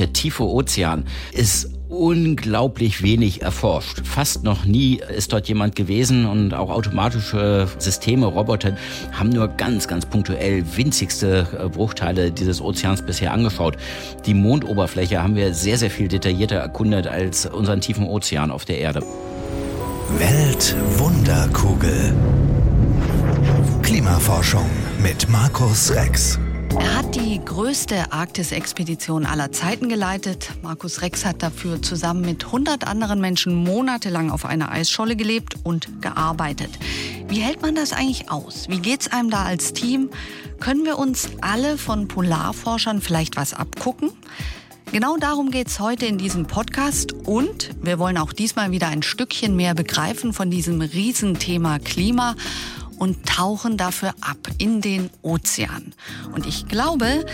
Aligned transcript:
der 0.00 0.12
tiefe 0.12 0.42
Ozean 0.44 1.04
ist 1.32 1.70
unglaublich 1.90 3.02
wenig 3.02 3.42
erforscht. 3.42 4.02
Fast 4.04 4.44
noch 4.44 4.64
nie 4.64 5.00
ist 5.16 5.32
dort 5.32 5.48
jemand 5.48 5.76
gewesen 5.76 6.24
und 6.24 6.54
auch 6.54 6.70
automatische 6.70 7.68
Systeme, 7.78 8.26
Roboter 8.26 8.76
haben 9.12 9.30
nur 9.30 9.48
ganz, 9.48 9.88
ganz 9.88 10.06
punktuell 10.06 10.64
winzigste 10.76 11.46
äh, 11.58 11.68
Bruchteile 11.68 12.30
dieses 12.30 12.60
Ozeans 12.60 13.02
bisher 13.02 13.32
angeschaut. 13.32 13.76
Die 14.24 14.34
Mondoberfläche 14.34 15.22
haben 15.22 15.34
wir 15.36 15.52
sehr, 15.52 15.78
sehr 15.78 15.90
viel 15.90 16.08
detaillierter 16.08 16.56
erkundet 16.56 17.06
als 17.06 17.46
unseren 17.46 17.80
tiefen 17.80 18.06
Ozean 18.06 18.50
auf 18.50 18.64
der 18.64 18.78
Erde. 18.78 19.02
Weltwunderkugel. 20.18 22.14
Klimaforschung 23.82 24.70
mit 25.02 25.28
Markus 25.28 25.92
Rex. 25.92 26.38
Er 26.78 26.96
hat 26.96 27.14
die 27.14 27.40
größte 27.44 28.12
Arktis-Expedition 28.12 29.26
aller 29.26 29.52
Zeiten 29.52 29.88
geleitet. 29.88 30.50
Markus 30.62 31.02
Rex 31.02 31.24
hat 31.24 31.42
dafür 31.42 31.82
zusammen 31.82 32.20
mit 32.20 32.46
100 32.46 32.86
anderen 32.86 33.20
Menschen 33.20 33.54
monatelang 33.54 34.30
auf 34.30 34.44
einer 34.44 34.70
Eisscholle 34.70 35.16
gelebt 35.16 35.56
und 35.64 36.00
gearbeitet. 36.00 36.70
Wie 37.28 37.40
hält 37.40 37.62
man 37.62 37.74
das 37.74 37.92
eigentlich 37.92 38.30
aus? 38.30 38.68
Wie 38.68 38.78
geht's 38.78 39.08
einem 39.12 39.30
da 39.30 39.44
als 39.44 39.72
Team? 39.72 40.10
Können 40.60 40.84
wir 40.84 40.98
uns 40.98 41.28
alle 41.40 41.78
von 41.78 42.08
Polarforschern 42.08 43.00
vielleicht 43.00 43.36
was 43.36 43.54
abgucken? 43.54 44.12
Genau 44.92 45.16
darum 45.16 45.52
geht 45.52 45.68
es 45.68 45.78
heute 45.78 46.06
in 46.06 46.18
diesem 46.18 46.46
Podcast 46.46 47.12
und 47.12 47.70
wir 47.80 48.00
wollen 48.00 48.18
auch 48.18 48.32
diesmal 48.32 48.72
wieder 48.72 48.88
ein 48.88 49.04
Stückchen 49.04 49.54
mehr 49.54 49.74
begreifen 49.74 50.32
von 50.32 50.50
diesem 50.50 50.80
Riesenthema 50.80 51.78
Klima 51.78 52.34
und 53.00 53.26
tauchen 53.26 53.76
dafür 53.76 54.14
ab 54.20 54.36
in 54.58 54.80
den 54.82 55.10
Ozean. 55.22 55.94
Und 56.32 56.46
ich 56.46 56.68
glaube, 56.68 57.24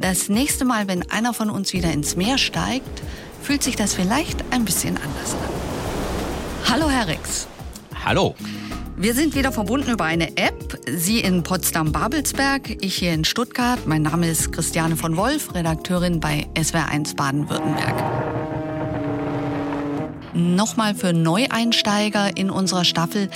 das 0.00 0.30
nächste 0.30 0.64
Mal, 0.64 0.88
wenn 0.88 1.08
einer 1.10 1.34
von 1.34 1.50
uns 1.50 1.72
wieder 1.74 1.92
ins 1.92 2.16
Meer 2.16 2.38
steigt, 2.38 3.02
fühlt 3.42 3.62
sich 3.62 3.76
das 3.76 3.94
vielleicht 3.94 4.42
ein 4.50 4.64
bisschen 4.64 4.96
anders 4.96 5.34
an. 5.34 6.72
Hallo, 6.72 6.88
Herr 6.88 7.06
Rex. 7.06 7.46
Hallo. 8.04 8.34
Wir 8.96 9.14
sind 9.14 9.34
wieder 9.34 9.52
verbunden 9.52 9.90
über 9.90 10.04
eine 10.04 10.36
App. 10.36 10.78
Sie 10.88 11.20
in 11.20 11.42
Potsdam-Babelsberg, 11.42 12.82
ich 12.82 12.96
hier 12.96 13.12
in 13.12 13.24
Stuttgart. 13.24 13.86
Mein 13.86 14.02
Name 14.02 14.28
ist 14.28 14.52
Christiane 14.52 14.96
von 14.96 15.16
Wolf, 15.16 15.54
Redakteurin 15.54 16.20
bei 16.20 16.46
SWR1 16.54 17.16
Baden-Württemberg. 17.16 17.94
Nochmal 20.32 20.94
für 20.94 21.12
Neueinsteiger 21.12 22.36
in 22.36 22.50
unserer 22.50 22.84
Staffel. 22.84 23.28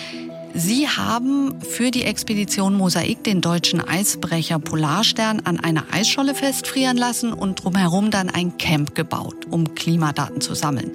Sie 0.57 0.89
haben 0.89 1.61
für 1.63 1.91
die 1.91 2.05
Expedition 2.05 2.77
Mosaik 2.77 3.25
den 3.25 3.41
deutschen 3.41 3.81
Eisbrecher 3.81 4.61
Polarstern 4.61 5.41
an 5.41 5.59
einer 5.59 5.87
Eisscholle 5.93 6.33
festfrieren 6.33 6.97
lassen 6.97 7.33
und 7.33 7.65
drumherum 7.65 8.13
dann 8.13 8.31
ein 8.31 8.57
Camp 8.57 8.95
gebaut, 8.95 9.47
um 9.51 9.75
Klimadaten 9.75 10.41
zu 10.41 10.55
sammeln. 10.55 10.93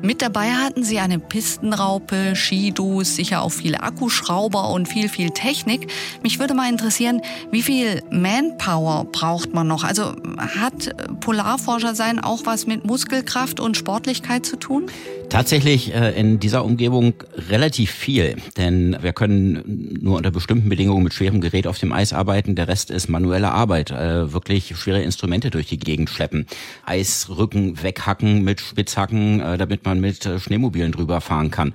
Mit 0.00 0.22
dabei 0.22 0.52
hatten 0.52 0.82
sie 0.82 0.98
eine 0.98 1.18
Pistenraupe, 1.18 2.34
Skidus, 2.34 3.16
sicher 3.16 3.42
auch 3.42 3.52
viele 3.52 3.82
Akkuschrauber 3.82 4.70
und 4.70 4.88
viel, 4.88 5.10
viel 5.10 5.28
Technik. 5.28 5.92
Mich 6.22 6.38
würde 6.38 6.54
mal 6.54 6.70
interessieren, 6.70 7.20
wie 7.50 7.60
viel 7.60 8.02
Manpower 8.10 9.04
braucht 9.12 9.52
man 9.52 9.66
noch? 9.66 9.84
Also 9.84 10.14
hat 10.38 10.96
Polarforscher 11.20 11.94
sein 11.94 12.18
auch 12.18 12.46
was 12.46 12.66
mit 12.66 12.86
Muskelkraft 12.86 13.60
und 13.60 13.76
Sportlichkeit 13.76 14.46
zu 14.46 14.56
tun? 14.56 14.86
Tatsächlich 15.30 15.94
äh, 15.94 16.10
in 16.18 16.40
dieser 16.40 16.64
Umgebung 16.64 17.14
relativ 17.48 17.92
viel, 17.92 18.36
denn 18.56 18.96
wir 19.00 19.12
können 19.12 19.98
nur 20.02 20.16
unter 20.16 20.32
bestimmten 20.32 20.68
Bedingungen 20.68 21.04
mit 21.04 21.14
schwerem 21.14 21.40
Gerät 21.40 21.68
auf 21.68 21.78
dem 21.78 21.92
Eis 21.92 22.12
arbeiten. 22.12 22.56
Der 22.56 22.66
Rest 22.66 22.90
ist 22.90 23.08
manuelle 23.08 23.52
Arbeit, 23.52 23.92
äh, 23.92 24.32
wirklich 24.32 24.76
schwere 24.76 25.02
Instrumente 25.02 25.50
durch 25.50 25.66
die 25.66 25.78
Gegend 25.78 26.10
schleppen, 26.10 26.46
Eisrücken 26.84 27.80
weghacken 27.80 28.42
mit 28.42 28.60
Spitzhacken, 28.60 29.40
äh, 29.40 29.56
damit 29.56 29.84
man 29.84 30.00
mit 30.00 30.28
Schneemobilen 30.38 30.90
drüber 30.90 31.20
fahren 31.20 31.52
kann. 31.52 31.74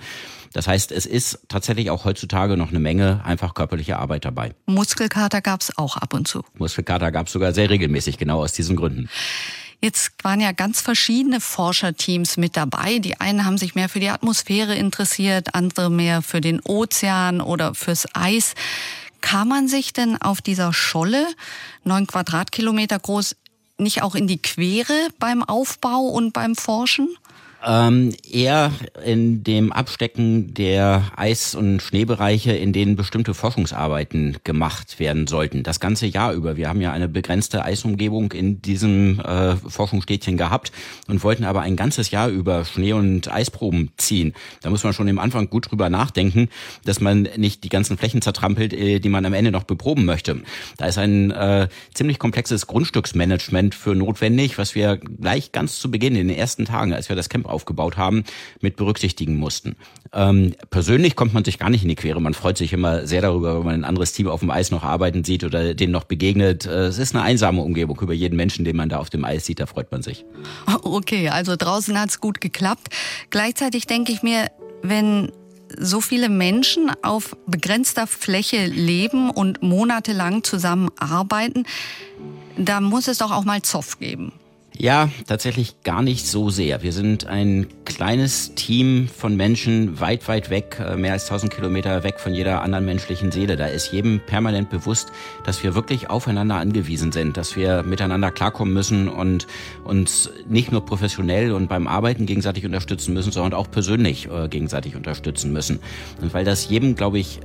Das 0.52 0.68
heißt, 0.68 0.94
es 0.94 1.06
ist 1.06 1.40
tatsächlich 1.50 1.90
auch 1.90 2.06
heutzutage 2.06 2.56
noch 2.56 2.70
eine 2.70 2.80
Menge 2.80 3.22
einfach 3.26 3.54
körperliche 3.54 4.00
Arbeit 4.00 4.24
dabei. 4.24 4.54
Muskelkater 4.68 5.42
gab 5.42 5.60
es 5.62 5.78
auch 5.78 5.98
ab 5.98 6.14
und 6.14 6.30
zu. 6.30 6.44
Muskelkater 6.58 7.12
gab 7.12 7.28
es 7.28 7.34
sogar 7.34 7.52
sehr 7.52 7.70
regelmäßig, 7.70 8.18
genau 8.18 8.42
aus 8.42 8.54
diesen 8.54 8.78
Gründen. 8.78 9.10
Jetzt 9.86 10.14
waren 10.24 10.42
ja 10.42 10.52
ganz 10.52 10.82
verschiedene 10.82 11.40
Forscherteams 11.40 12.38
mit 12.38 12.58
dabei. 12.58 12.98
Die 12.98 13.22
einen 13.22 13.46
haben 13.46 13.60
sich 13.60 13.76
mehr 13.76 13.88
für 13.88 14.00
die 14.00 14.10
Atmosphäre 14.10 14.74
interessiert, 14.74 15.54
andere 15.54 15.92
mehr 15.92 16.24
für 16.24 16.42
den 16.42 16.60
Ozean 16.62 17.40
oder 17.40 17.76
fürs 17.76 18.08
Eis. 18.16 18.56
Kann 19.22 19.48
man 19.48 19.68
sich 19.68 19.94
denn 19.94 20.20
auf 20.20 20.42
dieser 20.42 20.74
Scholle, 20.74 21.28
neun 21.84 22.08
Quadratkilometer 22.08 22.98
groß, 22.98 23.36
nicht 23.78 24.02
auch 24.02 24.16
in 24.16 24.26
die 24.26 24.42
Quere 24.42 25.10
beim 25.20 25.44
Aufbau 25.44 26.00
und 26.00 26.34
beim 26.34 26.56
Forschen? 26.56 27.08
Ähm, 27.68 28.12
eher 28.32 28.72
in 29.04 29.44
dem 29.44 29.72
Abstecken 29.72 30.54
der 30.54 31.12
Eis- 31.16 31.56
und 31.56 31.82
Schneebereiche, 31.82 32.52
in 32.52 32.74
denen 32.74 32.96
bestimmte 32.96 33.34
Forschungsarbeiten 33.34 34.38
gemacht 34.44 35.00
werden 35.00 35.26
sollten. 35.26 35.64
Das 35.64 35.80
ganze 35.80 36.06
Jahr 36.06 36.34
über. 36.34 36.58
Wir 36.58 36.70
haben 36.70 36.82
ja 36.82 36.92
eine 36.92 37.10
begrenzte 37.10 37.66
Eisumgebung 37.66 38.34
in 38.34 38.62
diesem 38.62 39.20
äh, 39.20 39.56
Forschungsstädtchen 39.56 40.38
gehabt 40.38 40.72
und 41.08 41.24
wollten 41.24 41.44
aber 41.44 41.62
ein 41.62 41.76
ganzes 41.76 42.12
Jahr 42.12 42.30
über 42.30 42.66
Schnee- 42.66 42.94
und 42.94 43.32
Eisproben 43.32 43.90
ziehen. 43.98 44.36
Da 44.62 44.70
muss 44.70 44.84
man 44.84 44.94
schon 44.94 45.08
im 45.08 45.18
Anfang 45.18 45.50
gut 45.50 45.72
drüber 45.72 45.90
nachdenken, 45.90 46.50
dass 46.84 47.02
man 47.02 47.28
nicht 47.36 47.64
die 47.64 47.70
ganzen 47.70 47.98
Flächen 47.98 48.22
zertrampelt, 48.22 48.74
äh, 48.74 49.00
die 49.00 49.10
man 49.10 49.26
am 49.26 49.34
Ende 49.34 49.50
noch 49.50 49.64
beproben 49.64 50.06
möchte. 50.06 50.40
Da 50.78 50.86
ist 50.86 51.00
ein 51.00 51.32
äh, 51.32 51.68
ziemlich 51.96 52.20
komplexes 52.20 52.68
Grundstücksmanagement 52.68 53.74
für 53.74 53.96
notwendig, 53.96 54.60
was 54.60 54.76
wir 54.76 54.98
gleich 54.98 55.52
ganz 55.52 55.80
zu 55.80 55.90
Beginn 55.90 56.16
in 56.16 56.28
den 56.28 56.38
ersten 56.38 56.66
Tagen, 56.66 56.94
als 56.94 57.10
wir 57.10 57.16
das 57.16 57.28
Camp 57.28 57.55
aufgebaut 57.56 57.98
haben, 57.98 58.24
mit 58.62 58.76
berücksichtigen 58.76 59.38
mussten. 59.38 59.76
Ähm, 60.14 60.54
persönlich 60.70 61.16
kommt 61.16 61.34
man 61.34 61.44
sich 61.44 61.58
gar 61.58 61.70
nicht 61.70 61.84
in 61.84 61.90
die 61.90 61.96
Quere. 61.96 62.22
Man 62.22 62.34
freut 62.34 62.58
sich 62.58 62.74
immer 62.74 63.08
sehr 63.08 63.22
darüber, 63.22 63.58
wenn 63.58 63.66
man 63.66 63.74
ein 63.76 63.86
anderes 63.86 64.14
Team 64.14 64.28
auf 64.28 64.42
dem 64.42 64.52
Eis 64.52 64.70
noch 64.70 64.84
arbeiten 64.84 65.24
sieht 65.24 65.44
oder 65.44 65.74
denen 65.74 65.92
noch 65.92 66.04
begegnet. 66.04 66.66
Äh, 66.66 66.86
es 66.86 67.00
ist 67.00 67.16
eine 67.16 67.24
einsame 67.24 67.62
Umgebung. 67.62 68.00
Über 68.00 68.14
jeden 68.14 68.36
Menschen, 68.36 68.66
den 68.66 68.76
man 68.76 68.90
da 68.90 69.00
auf 69.00 69.10
dem 69.10 69.26
Eis 69.26 69.46
sieht, 69.46 69.60
da 69.60 69.66
freut 69.66 69.92
man 69.92 70.04
sich. 70.04 70.26
Okay, 70.86 71.30
also 71.30 71.56
draußen 71.56 72.00
hat's 72.00 72.22
gut 72.22 72.42
geklappt. 72.42 72.90
Gleichzeitig 73.32 73.88
denke 73.88 74.12
ich 74.12 74.22
mir, 74.22 74.52
wenn 74.82 75.32
so 75.78 76.02
viele 76.02 76.30
Menschen 76.30 76.92
auf 77.02 77.36
begrenzter 77.48 78.08
Fläche 78.08 78.66
leben 78.68 79.30
und 79.30 79.62
monatelang 79.64 80.44
zusammenarbeiten, 80.44 81.66
da 82.58 82.82
muss 82.82 83.08
es 83.08 83.18
doch 83.18 83.32
auch 83.32 83.46
mal 83.46 83.62
Zoff 83.62 84.00
geben. 84.00 84.32
Ja, 84.78 85.10
tatsächlich 85.26 85.84
gar 85.84 86.02
nicht 86.02 86.28
so 86.28 86.50
sehr. 86.50 86.84
Wir 86.84 86.92
sind 86.92 87.28
ein 87.28 87.68
kleines 87.86 88.56
Team 88.56 89.08
von 89.08 89.38
Menschen 89.38 90.02
weit, 90.02 90.28
weit 90.28 90.50
weg, 90.50 90.82
äh, 90.86 90.98
mehr 90.98 91.14
als 91.14 91.26
1000 91.26 91.54
Kilometer 91.54 92.04
weg 92.04 92.20
von 92.20 92.34
jeder 92.34 92.62
anderen 92.62 92.86
menschlichen 92.86 93.32
Seele. 93.32 93.56
Da 93.56 93.68
ist 93.68 93.94
jedem 93.94 94.20
permanent 94.20 94.70
bewusst, 94.70 95.14
dass 95.46 95.64
wir 95.64 95.76
wirklich 95.76 96.10
aufeinander 96.10 96.56
angewiesen 96.56 97.14
sind, 97.14 97.38
dass 97.38 97.56
wir 97.56 97.84
miteinander 97.84 98.32
klarkommen 98.32 98.74
müssen 98.74 99.08
und 99.08 99.48
uns 99.86 100.30
nicht 100.50 100.74
nur 100.74 100.86
professionell 100.86 101.54
und 101.54 101.70
beim 101.70 101.88
Arbeiten 101.88 102.26
gegenseitig 102.26 102.66
unterstützen 102.66 103.14
müssen, 103.14 103.32
sondern 103.32 103.54
auch 103.54 103.72
persönlich 103.72 104.30
äh, 104.30 104.50
gegenseitig 104.50 104.98
unterstützen 104.98 105.54
müssen. 105.54 105.80
Und 106.22 106.34
weil 106.34 106.44
das 106.44 106.68
jedem, 106.68 106.96
glaube 106.96 107.20
ich, 107.20 107.40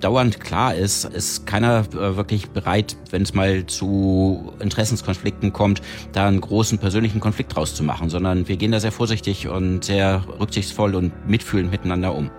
dauernd 0.00 0.40
klar 0.40 0.74
ist, 0.74 1.04
ist 1.04 1.46
keiner 1.46 1.84
äh, 1.92 2.16
wirklich 2.16 2.50
bereit, 2.50 2.96
wenn 3.10 3.22
es 3.22 3.34
mal 3.34 3.66
zu 3.66 4.52
Interessenskonflikten 4.60 5.52
kommt, 5.52 5.82
da 6.12 6.26
einen 6.26 6.40
großen 6.40 6.78
persönlichen 6.78 7.20
Konflikt 7.20 7.54
draus 7.54 7.74
zu 7.74 7.82
machen, 7.82 8.10
sondern 8.10 8.48
wir 8.48 8.56
gehen 8.56 8.72
da 8.72 8.80
sehr 8.80 8.92
vorsichtig 8.92 9.48
und 9.48 9.84
sehr 9.84 10.24
rücksichtsvoll 10.38 10.94
und 10.94 11.28
mitfühlend 11.28 11.70
miteinander 11.70 12.14
um. 12.14 12.30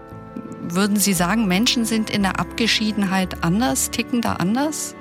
Würden 0.69 0.97
Sie 0.97 1.13
sagen, 1.13 1.47
Menschen 1.47 1.85
sind 1.85 2.09
in 2.09 2.23
der 2.23 2.39
Abgeschiedenheit 2.39 3.43
anders, 3.43 3.89
ticken 3.89 4.21
da 4.21 4.33
anders? 4.33 4.95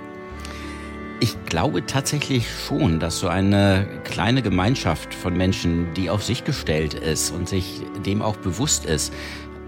Ich 1.19 1.34
glaube 1.47 1.84
tatsächlich 1.87 2.47
schon, 2.66 3.00
dass 3.00 3.19
so 3.19 3.28
eine 3.28 3.87
kleine 4.05 4.43
Gemeinschaft 4.43 5.15
von 5.15 5.34
Menschen, 5.34 5.93
die 5.95 6.10
auf 6.10 6.22
sich 6.22 6.45
gestellt 6.45 6.92
ist 6.95 7.31
und 7.31 7.48
sich 7.48 7.83
dem 8.04 8.21
auch 8.21 8.36
bewusst 8.36 8.84
ist, 8.84 9.13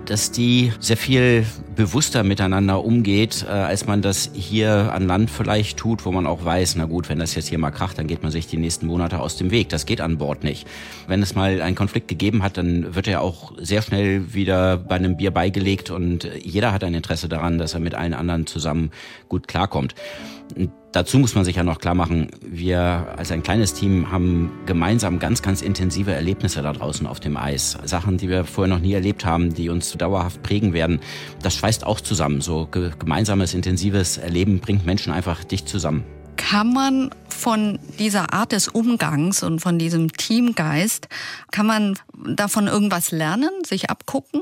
dass 0.05 0.31
die 0.31 0.73
sehr 0.79 0.97
viel 0.97 1.47
bewusster 1.79 2.25
miteinander 2.25 2.85
umgeht, 2.85 3.47
äh, 3.49 3.53
als 3.53 3.87
man 3.87 4.03
das 4.03 4.31
hier 4.35 4.93
an 4.93 5.07
Land 5.07 5.31
vielleicht 5.31 5.79
tut, 5.79 6.05
wo 6.05 6.11
man 6.11 6.27
auch 6.27 6.45
weiß, 6.45 6.75
na 6.75 6.87
gut, 6.87 7.09
wenn 7.09 7.21
das 7.21 7.37
jetzt 7.37 7.47
hier 7.47 7.59
mal 7.59 7.71
kracht, 7.71 7.97
dann 7.99 8.09
geht 8.09 8.25
man 8.25 8.33
sich 8.33 8.49
die 8.49 8.57
nächsten 8.57 8.89
Monate 8.89 9.21
aus 9.21 9.37
dem 9.37 9.53
Weg. 9.53 9.69
Das 9.69 9.87
geht 9.87 10.01
an 10.01 10.19
Bord 10.19 10.43
nicht. 10.43 10.67
Wenn 11.07 11.23
es 11.23 11.37
mal 11.37 11.63
einen 11.63 11.77
Konflikt 11.77 12.09
gegeben 12.09 12.43
hat, 12.43 12.57
dann 12.57 12.97
wird 12.97 13.07
er 13.07 13.21
auch 13.21 13.53
sehr 13.59 13.81
schnell 13.81 14.35
wieder 14.35 14.77
bei 14.77 14.97
einem 14.97 15.17
Bier 15.17 15.31
beigelegt 15.31 15.91
und 15.91 16.29
jeder 16.43 16.73
hat 16.73 16.83
ein 16.83 16.95
Interesse 16.95 17.29
daran, 17.29 17.59
dass 17.59 17.75
er 17.75 17.81
mit 17.81 17.95
allen 17.95 18.13
anderen 18.13 18.49
zusammen 18.49 18.91
gut 19.29 19.47
klarkommt. 19.47 19.95
Dazu 20.93 21.19
muss 21.19 21.35
man 21.35 21.45
sich 21.45 21.57
ja 21.57 21.65
noch 21.65 21.81
klar 21.81 21.95
machen, 21.95 22.29
wir 22.41 23.15
als 23.17 23.31
ein 23.31 23.43
kleines 23.43 23.75
Team 23.75 24.11
haben 24.11 24.51
gemeinsam 24.65 25.19
ganz, 25.19 25.43
ganz 25.43 25.61
intensive 25.61 26.13
Erlebnisse 26.13 26.63
da 26.63 26.73
draußen 26.73 27.07
auf 27.07 27.21
dem 27.21 27.37
Eis. 27.37 27.77
Sachen, 27.85 28.17
die 28.17 28.31
wir 28.31 28.45
vorher 28.45 28.75
noch 28.75 28.81
nie 28.81 28.95
erlebt 28.95 29.27
haben, 29.27 29.53
die 29.53 29.69
uns 29.69 29.93
dauerhaft 29.93 30.43
prägen 30.43 30.73
werden. 30.73 31.01
Das 31.43 31.55
schweißt 31.69 31.85
auch 31.85 32.01
zusammen. 32.01 32.41
So 32.41 32.67
gemeinsames, 32.67 33.53
intensives 33.53 34.17
Erleben 34.17 34.61
bringt 34.61 34.87
Menschen 34.87 35.13
einfach 35.13 35.45
dicht 35.45 35.69
zusammen. 35.69 36.03
Kann 36.37 36.73
man 36.73 37.11
von 37.29 37.79
dieser 37.99 38.33
Art 38.33 38.53
des 38.53 38.69
Umgangs 38.69 39.43
und 39.43 39.61
von 39.61 39.79
diesem 39.79 40.11
Teamgeist, 40.13 41.09
kann 41.51 41.67
man 41.67 41.99
davon 42.27 42.69
irgendwas 42.69 43.11
lernen, 43.11 43.51
sich 43.67 43.91
abgucken? 43.91 44.41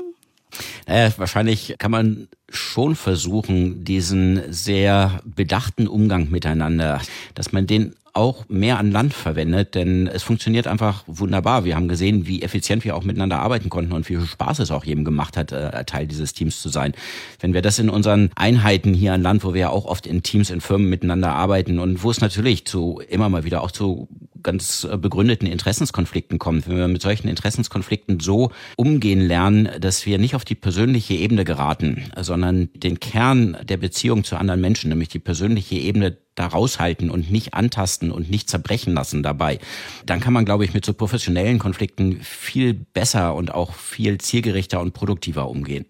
Naja, 0.87 1.11
wahrscheinlich 1.17 1.75
kann 1.77 1.91
man 1.91 2.29
schon 2.49 2.95
versuchen, 2.95 3.83
diesen 3.83 4.53
sehr 4.53 5.19
bedachten 5.25 5.87
Umgang 5.87 6.29
miteinander, 6.29 7.01
dass 7.35 7.51
man 7.51 7.67
den 7.67 7.93
auch 8.17 8.45
mehr 8.49 8.79
an 8.79 8.91
Land 8.91 9.13
verwendet, 9.13 9.75
denn 9.75 10.07
es 10.07 10.23
funktioniert 10.23 10.67
einfach 10.67 11.03
wunderbar. 11.07 11.63
Wir 11.63 11.75
haben 11.75 11.87
gesehen, 11.87 12.27
wie 12.27 12.41
effizient 12.41 12.83
wir 12.83 12.95
auch 12.95 13.03
miteinander 13.03 13.39
arbeiten 13.39 13.69
konnten 13.69 13.93
und 13.93 14.09
wie 14.09 14.15
viel 14.15 14.25
Spaß 14.25 14.59
es 14.59 14.71
auch 14.71 14.83
jedem 14.83 15.05
gemacht 15.05 15.37
hat, 15.37 15.51
äh, 15.51 15.85
Teil 15.85 16.07
dieses 16.07 16.33
Teams 16.33 16.61
zu 16.61 16.69
sein. 16.69 16.93
Wenn 17.39 17.53
wir 17.53 17.61
das 17.61 17.79
in 17.79 17.89
unseren 17.89 18.31
Einheiten 18.35 18.93
hier 18.93 19.13
an 19.13 19.21
Land, 19.21 19.43
wo 19.43 19.53
wir 19.53 19.61
ja 19.61 19.69
auch 19.69 19.85
oft 19.85 20.07
in 20.07 20.23
Teams, 20.23 20.49
in 20.49 20.59
Firmen 20.59 20.89
miteinander 20.89 21.33
arbeiten 21.33 21.79
und 21.79 22.03
wo 22.03 22.09
es 22.09 22.19
natürlich 22.19 22.65
zu 22.65 23.01
immer 23.07 23.29
mal 23.29 23.43
wieder 23.43 23.61
auch 23.61 23.71
zu 23.71 24.07
ganz 24.43 24.87
äh, 24.89 24.97
begründeten 24.97 25.47
Interessenskonflikten 25.47 26.39
kommt, 26.39 26.67
wenn 26.67 26.77
wir 26.77 26.87
mit 26.87 27.01
solchen 27.01 27.27
Interessenskonflikten 27.27 28.19
so 28.19 28.51
umgehen 28.75 29.21
lernen, 29.21 29.69
dass 29.79 30.05
wir 30.05 30.17
nicht 30.17 30.35
auf 30.35 30.45
die 30.45 30.55
persönliche 30.55 31.13
Ebene 31.13 31.45
geraten, 31.45 32.03
sondern 32.19 32.69
den 32.73 32.99
Kern 32.99 33.57
der 33.63 33.77
Beziehung 33.77 34.23
zu 34.23 34.37
anderen 34.37 34.61
Menschen, 34.61 34.89
nämlich 34.89 35.09
die 35.09 35.19
persönliche 35.19 35.75
Ebene 35.75 36.17
da 36.37 36.47
raushalten 36.47 37.09
und 37.09 37.31
nicht 37.31 37.53
antasten 37.53 38.11
und 38.11 38.29
nicht 38.29 38.49
zerbrechen 38.49 38.93
lassen 38.93 39.23
dabei, 39.23 39.59
dann 40.05 40.19
kann 40.19 40.33
man, 40.33 40.45
glaube 40.45 40.63
ich, 40.63 40.73
mit 40.73 40.85
so 40.85 40.93
professionellen 40.93 41.59
Konflikten 41.59 42.21
viel 42.21 42.73
besser 42.73 43.35
und 43.35 43.53
auch 43.53 43.73
viel 43.73 44.19
zielgerichter 44.19 44.79
und 44.79 44.93
produktiver 44.93 45.49
umgehen. 45.49 45.85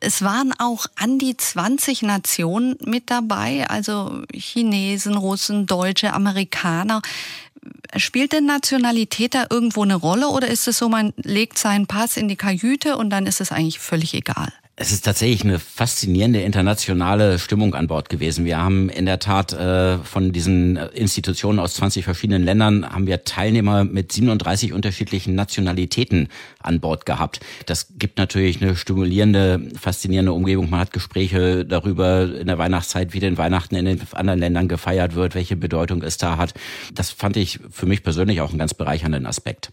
Es 0.00 0.22
waren 0.22 0.52
auch 0.58 0.86
an 0.96 1.18
die 1.18 1.36
20 1.36 2.02
Nationen 2.02 2.76
mit 2.84 3.10
dabei, 3.10 3.68
also 3.68 4.22
Chinesen, 4.32 5.14
Russen, 5.14 5.66
Deutsche, 5.66 6.12
Amerikaner. 6.12 7.00
Spielt 7.96 8.32
denn 8.32 8.46
Nationalität 8.46 9.34
da 9.34 9.46
irgendwo 9.50 9.82
eine 9.82 9.94
Rolle 9.94 10.28
oder 10.28 10.48
ist 10.48 10.66
es 10.66 10.78
so, 10.78 10.88
man 10.88 11.12
legt 11.16 11.58
seinen 11.58 11.86
Pass 11.86 12.16
in 12.16 12.28
die 12.28 12.36
Kajüte 12.36 12.96
und 12.96 13.10
dann 13.10 13.26
ist 13.26 13.40
es 13.40 13.52
eigentlich 13.52 13.78
völlig 13.78 14.14
egal? 14.14 14.52
Es 14.82 14.92
ist 14.92 15.04
tatsächlich 15.04 15.44
eine 15.44 15.58
faszinierende 15.58 16.40
internationale 16.40 17.38
Stimmung 17.38 17.74
an 17.74 17.86
Bord 17.86 18.08
gewesen. 18.08 18.46
Wir 18.46 18.56
haben 18.56 18.88
in 18.88 19.04
der 19.04 19.18
Tat 19.18 19.52
äh, 19.52 19.98
von 19.98 20.32
diesen 20.32 20.78
Institutionen 20.94 21.58
aus 21.58 21.74
20 21.74 22.02
verschiedenen 22.02 22.42
Ländern 22.42 22.88
haben 22.88 23.06
wir 23.06 23.24
Teilnehmer 23.24 23.84
mit 23.84 24.10
37 24.10 24.72
unterschiedlichen 24.72 25.34
Nationalitäten 25.34 26.28
an 26.60 26.80
Bord 26.80 27.04
gehabt. 27.04 27.40
Das 27.66 27.88
gibt 27.98 28.16
natürlich 28.16 28.62
eine 28.62 28.74
stimulierende, 28.74 29.68
faszinierende 29.78 30.32
Umgebung. 30.32 30.70
Man 30.70 30.80
hat 30.80 30.94
Gespräche 30.94 31.66
darüber 31.66 32.22
in 32.40 32.46
der 32.46 32.56
Weihnachtszeit, 32.56 33.12
wie 33.12 33.20
den 33.20 33.36
Weihnachten 33.36 33.74
in 33.74 33.84
den 33.84 34.00
anderen 34.12 34.40
Ländern 34.40 34.66
gefeiert 34.66 35.14
wird, 35.14 35.34
welche 35.34 35.56
Bedeutung 35.56 36.02
es 36.02 36.16
da 36.16 36.38
hat. 36.38 36.54
Das 36.94 37.10
fand 37.10 37.36
ich 37.36 37.60
für 37.70 37.84
mich 37.84 38.02
persönlich 38.02 38.40
auch 38.40 38.48
einen 38.48 38.58
ganz 38.58 38.72
bereichernden 38.72 39.26
Aspekt. 39.26 39.72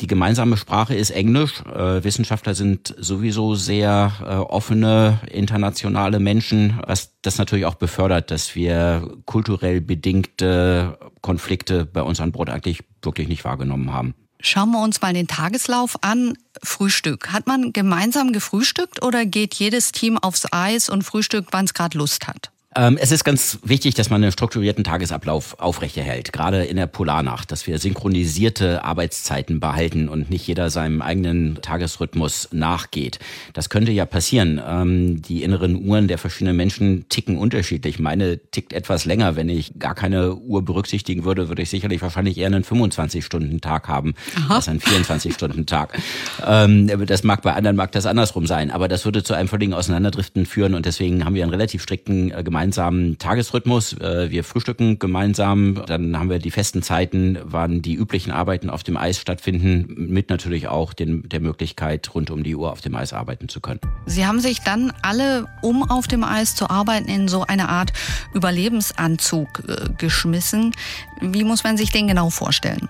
Die 0.00 0.08
gemeinsame 0.08 0.56
Sprache 0.56 0.94
ist 0.94 1.10
Englisch. 1.10 1.62
Äh, 1.62 2.02
Wissenschaftler 2.02 2.54
sind 2.54 2.94
sowieso 2.98 3.54
sehr 3.54 4.12
äh, 4.27 4.27
offene, 4.36 5.20
internationale 5.30 6.20
Menschen, 6.20 6.80
was 6.86 7.12
das 7.22 7.38
natürlich 7.38 7.66
auch 7.66 7.76
befördert, 7.76 8.30
dass 8.30 8.54
wir 8.54 9.16
kulturell 9.24 9.80
bedingte 9.80 10.98
Konflikte 11.22 11.84
bei 11.84 12.02
uns 12.02 12.20
an 12.20 12.32
Bord 12.32 12.50
eigentlich 12.50 12.84
wirklich 13.02 13.28
nicht 13.28 13.44
wahrgenommen 13.44 13.92
haben. 13.92 14.14
Schauen 14.40 14.70
wir 14.70 14.82
uns 14.82 15.00
mal 15.00 15.12
den 15.12 15.26
Tageslauf 15.26 16.02
an. 16.02 16.34
Frühstück. 16.62 17.32
Hat 17.32 17.46
man 17.46 17.72
gemeinsam 17.72 18.32
gefrühstückt 18.32 19.02
oder 19.02 19.26
geht 19.26 19.54
jedes 19.54 19.92
Team 19.92 20.18
aufs 20.18 20.46
Eis 20.52 20.88
und 20.88 21.02
frühstückt, 21.02 21.48
wann 21.52 21.64
es 21.64 21.74
gerade 21.74 21.98
Lust 21.98 22.28
hat? 22.28 22.50
Ähm, 22.78 22.96
es 23.00 23.10
ist 23.10 23.24
ganz 23.24 23.58
wichtig, 23.64 23.96
dass 23.96 24.08
man 24.08 24.22
einen 24.22 24.30
strukturierten 24.30 24.84
Tagesablauf 24.84 25.58
aufrechterhält, 25.58 26.32
gerade 26.32 26.62
in 26.64 26.76
der 26.76 26.86
Polarnacht, 26.86 27.50
dass 27.50 27.66
wir 27.66 27.76
synchronisierte 27.78 28.84
Arbeitszeiten 28.84 29.58
behalten 29.58 30.08
und 30.08 30.30
nicht 30.30 30.46
jeder 30.46 30.70
seinem 30.70 31.02
eigenen 31.02 31.58
Tagesrhythmus 31.60 32.50
nachgeht. 32.52 33.18
Das 33.52 33.68
könnte 33.68 33.90
ja 33.90 34.06
passieren. 34.06 34.62
Ähm, 34.64 35.22
die 35.22 35.42
inneren 35.42 35.88
Uhren 35.88 36.06
der 36.06 36.18
verschiedenen 36.18 36.56
Menschen 36.56 37.08
ticken 37.08 37.36
unterschiedlich. 37.36 37.98
Meine 37.98 38.38
tickt 38.38 38.72
etwas 38.72 39.06
länger. 39.06 39.34
Wenn 39.34 39.48
ich 39.48 39.80
gar 39.80 39.96
keine 39.96 40.36
Uhr 40.36 40.64
berücksichtigen 40.64 41.24
würde, 41.24 41.48
würde 41.48 41.62
ich 41.62 41.70
sicherlich 41.70 42.00
wahrscheinlich 42.00 42.38
eher 42.38 42.46
einen 42.46 42.62
25-Stunden-Tag 42.62 43.88
haben 43.88 44.14
Aha. 44.36 44.54
als 44.56 44.68
einen 44.68 44.78
24-Stunden-Tag. 44.78 45.98
Ähm, 46.46 47.06
das 47.06 47.24
mag 47.24 47.42
bei 47.42 47.54
anderen 47.54 47.74
mag 47.74 47.90
das 47.90 48.06
andersrum 48.06 48.46
sein, 48.46 48.70
aber 48.70 48.86
das 48.86 49.04
würde 49.04 49.24
zu 49.24 49.34
einem 49.34 49.48
völligen 49.48 49.74
Auseinanderdriften 49.74 50.46
führen 50.46 50.74
und 50.74 50.86
deswegen 50.86 51.24
haben 51.24 51.34
wir 51.34 51.42
einen 51.42 51.50
relativ 51.50 51.82
strikten 51.82 52.30
äh, 52.30 52.44
gemeinsamen 52.68 53.18
Tagesrhythmus. 53.18 53.94
Äh, 53.94 54.30
wir 54.30 54.44
frühstücken 54.44 54.98
gemeinsam, 54.98 55.82
dann 55.86 56.18
haben 56.18 56.28
wir 56.28 56.38
die 56.38 56.50
festen 56.50 56.82
Zeiten, 56.82 57.38
wann 57.42 57.80
die 57.80 57.94
üblichen 57.94 58.30
Arbeiten 58.30 58.68
auf 58.68 58.82
dem 58.82 58.96
Eis 58.96 59.18
stattfinden, 59.18 59.94
mit 59.96 60.28
natürlich 60.28 60.68
auch 60.68 60.92
den, 60.92 61.26
der 61.28 61.40
Möglichkeit, 61.40 62.14
rund 62.14 62.30
um 62.30 62.42
die 62.42 62.54
Uhr 62.54 62.70
auf 62.70 62.82
dem 62.82 62.94
Eis 62.94 63.12
arbeiten 63.12 63.48
zu 63.48 63.60
können. 63.60 63.80
Sie 64.06 64.26
haben 64.26 64.40
sich 64.40 64.60
dann 64.60 64.92
alle, 65.02 65.46
um 65.62 65.82
auf 65.88 66.08
dem 66.08 66.24
Eis 66.24 66.54
zu 66.54 66.68
arbeiten, 66.68 67.08
in 67.08 67.28
so 67.28 67.42
eine 67.42 67.70
Art 67.70 67.92
Überlebensanzug 68.34 69.48
äh, 69.66 69.88
geschmissen. 69.96 70.74
Wie 71.20 71.44
muss 71.44 71.64
man 71.64 71.78
sich 71.78 71.90
den 71.90 72.06
genau 72.06 72.28
vorstellen? 72.28 72.88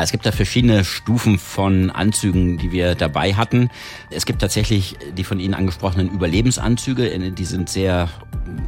Es 0.00 0.12
gibt 0.12 0.26
da 0.26 0.32
verschiedene 0.32 0.84
Stufen 0.84 1.38
von 1.38 1.90
Anzügen, 1.90 2.58
die 2.58 2.72
wir 2.72 2.94
dabei 2.94 3.34
hatten. 3.34 3.70
Es 4.10 4.26
gibt 4.26 4.40
tatsächlich 4.40 4.96
die 5.16 5.24
von 5.24 5.40
Ihnen 5.40 5.54
angesprochenen 5.54 6.10
Überlebensanzüge, 6.10 7.18
die 7.30 7.44
sind 7.44 7.68
sehr 7.68 8.08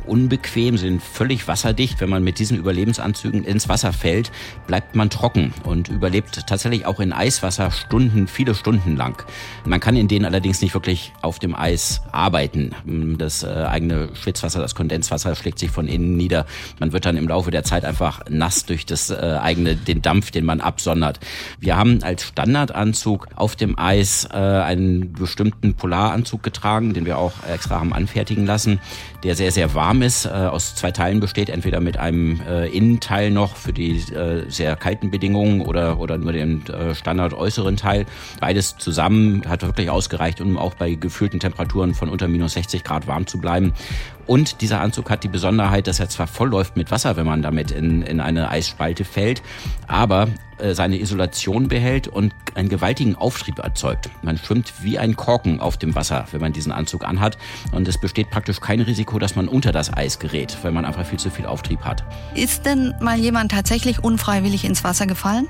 unbequem, 0.06 0.76
sind 0.76 1.02
völlig 1.02 1.46
wasserdicht. 1.46 2.00
Wenn 2.00 2.10
man 2.10 2.24
mit 2.24 2.38
diesen 2.38 2.58
Überlebensanzügen 2.58 3.44
ins 3.44 3.68
Wasser 3.68 3.92
fällt, 3.92 4.32
bleibt 4.66 4.94
man 4.96 5.08
trocken 5.08 5.52
und 5.64 5.88
überlebt 5.88 6.46
tatsächlich 6.46 6.86
auch 6.86 7.00
in 7.00 7.12
Eiswasser 7.12 7.70
Stunden, 7.70 8.26
viele 8.26 8.54
Stunden 8.54 8.96
lang. 8.96 9.24
Man 9.64 9.80
kann 9.80 9.96
in 9.96 10.08
denen 10.08 10.24
allerdings 10.24 10.60
nicht 10.60 10.74
wirklich 10.74 11.12
auf 11.22 11.38
dem 11.38 11.54
Eis 11.54 12.02
arbeiten. 12.12 12.72
Das 13.18 13.42
äh, 13.42 13.48
eigene 13.48 14.08
Schwitzwasser, 14.14 14.60
das 14.60 14.74
Kondenswasser 14.74 15.34
schlägt 15.36 15.58
sich 15.58 15.70
von 15.70 15.86
innen 15.86 16.16
nieder. 16.16 16.46
Man 16.80 16.92
wird 16.92 17.06
dann 17.06 17.16
im 17.16 17.28
Laufe 17.28 17.50
der 17.50 17.62
Zeit 17.62 17.84
einfach 17.84 18.22
nass 18.28 18.66
durch 18.66 18.86
das 18.86 19.10
äh, 19.10 19.38
eigene, 19.40 19.76
den 19.76 20.02
Dampf, 20.02 20.30
den 20.30 20.44
man 20.44 20.60
absondert. 20.60 21.19
Wir 21.58 21.76
haben 21.76 22.02
als 22.02 22.24
Standardanzug 22.24 23.28
auf 23.36 23.56
dem 23.56 23.78
Eis 23.78 24.28
äh, 24.32 24.36
einen 24.36 25.12
bestimmten 25.12 25.74
Polaranzug 25.74 26.42
getragen, 26.42 26.94
den 26.94 27.06
wir 27.06 27.18
auch 27.18 27.32
extra 27.50 27.80
haben 27.80 27.92
anfertigen 27.92 28.46
lassen, 28.46 28.80
der 29.22 29.34
sehr, 29.34 29.52
sehr 29.52 29.74
warm 29.74 30.02
ist, 30.02 30.26
äh, 30.26 30.30
aus 30.30 30.74
zwei 30.74 30.90
Teilen 30.90 31.20
besteht, 31.20 31.48
entweder 31.48 31.80
mit 31.80 31.96
einem 31.96 32.40
äh, 32.48 32.66
Innenteil 32.68 33.30
noch 33.30 33.56
für 33.56 33.72
die 33.72 33.96
äh, 34.12 34.48
sehr 34.48 34.76
kalten 34.76 35.10
Bedingungen 35.10 35.60
oder, 35.60 35.98
oder 35.98 36.18
nur 36.18 36.32
den 36.32 36.66
äh, 36.66 36.94
Standard 36.94 37.34
äußeren 37.34 37.76
Teil. 37.76 38.06
Beides 38.40 38.76
zusammen 38.76 39.42
hat 39.48 39.62
wirklich 39.62 39.90
ausgereicht, 39.90 40.40
um 40.40 40.58
auch 40.58 40.74
bei 40.74 40.94
gefühlten 40.94 41.40
Temperaturen 41.40 41.94
von 41.94 42.08
unter 42.08 42.28
minus 42.28 42.54
60 42.54 42.84
Grad 42.84 43.06
warm 43.06 43.26
zu 43.26 43.38
bleiben. 43.38 43.72
Und 44.30 44.60
dieser 44.60 44.80
Anzug 44.80 45.10
hat 45.10 45.24
die 45.24 45.28
Besonderheit, 45.28 45.88
dass 45.88 45.98
er 45.98 46.08
zwar 46.08 46.28
voll 46.28 46.50
läuft 46.50 46.76
mit 46.76 46.92
Wasser, 46.92 47.16
wenn 47.16 47.26
man 47.26 47.42
damit 47.42 47.72
in, 47.72 48.02
in 48.02 48.20
eine 48.20 48.48
Eisspalte 48.48 49.04
fällt, 49.04 49.42
aber 49.88 50.28
äh, 50.58 50.72
seine 50.72 51.00
Isolation 51.00 51.66
behält 51.66 52.06
und 52.06 52.32
einen 52.54 52.68
gewaltigen 52.68 53.16
Auftrieb 53.16 53.58
erzeugt. 53.58 54.08
Man 54.22 54.38
schwimmt 54.38 54.72
wie 54.82 55.00
ein 55.00 55.16
Korken 55.16 55.58
auf 55.58 55.78
dem 55.78 55.96
Wasser, 55.96 56.28
wenn 56.30 56.40
man 56.40 56.52
diesen 56.52 56.70
Anzug 56.70 57.04
anhat. 57.04 57.38
Und 57.72 57.88
es 57.88 57.98
besteht 57.98 58.30
praktisch 58.30 58.60
kein 58.60 58.80
Risiko, 58.80 59.18
dass 59.18 59.34
man 59.34 59.48
unter 59.48 59.72
das 59.72 59.92
Eis 59.92 60.20
gerät, 60.20 60.56
weil 60.62 60.70
man 60.70 60.84
einfach 60.84 61.04
viel 61.04 61.18
zu 61.18 61.30
viel 61.30 61.46
Auftrieb 61.46 61.80
hat. 61.80 62.04
Ist 62.36 62.66
denn 62.66 62.94
mal 63.00 63.18
jemand 63.18 63.50
tatsächlich 63.50 64.04
unfreiwillig 64.04 64.64
ins 64.64 64.84
Wasser 64.84 65.08
gefallen? 65.08 65.48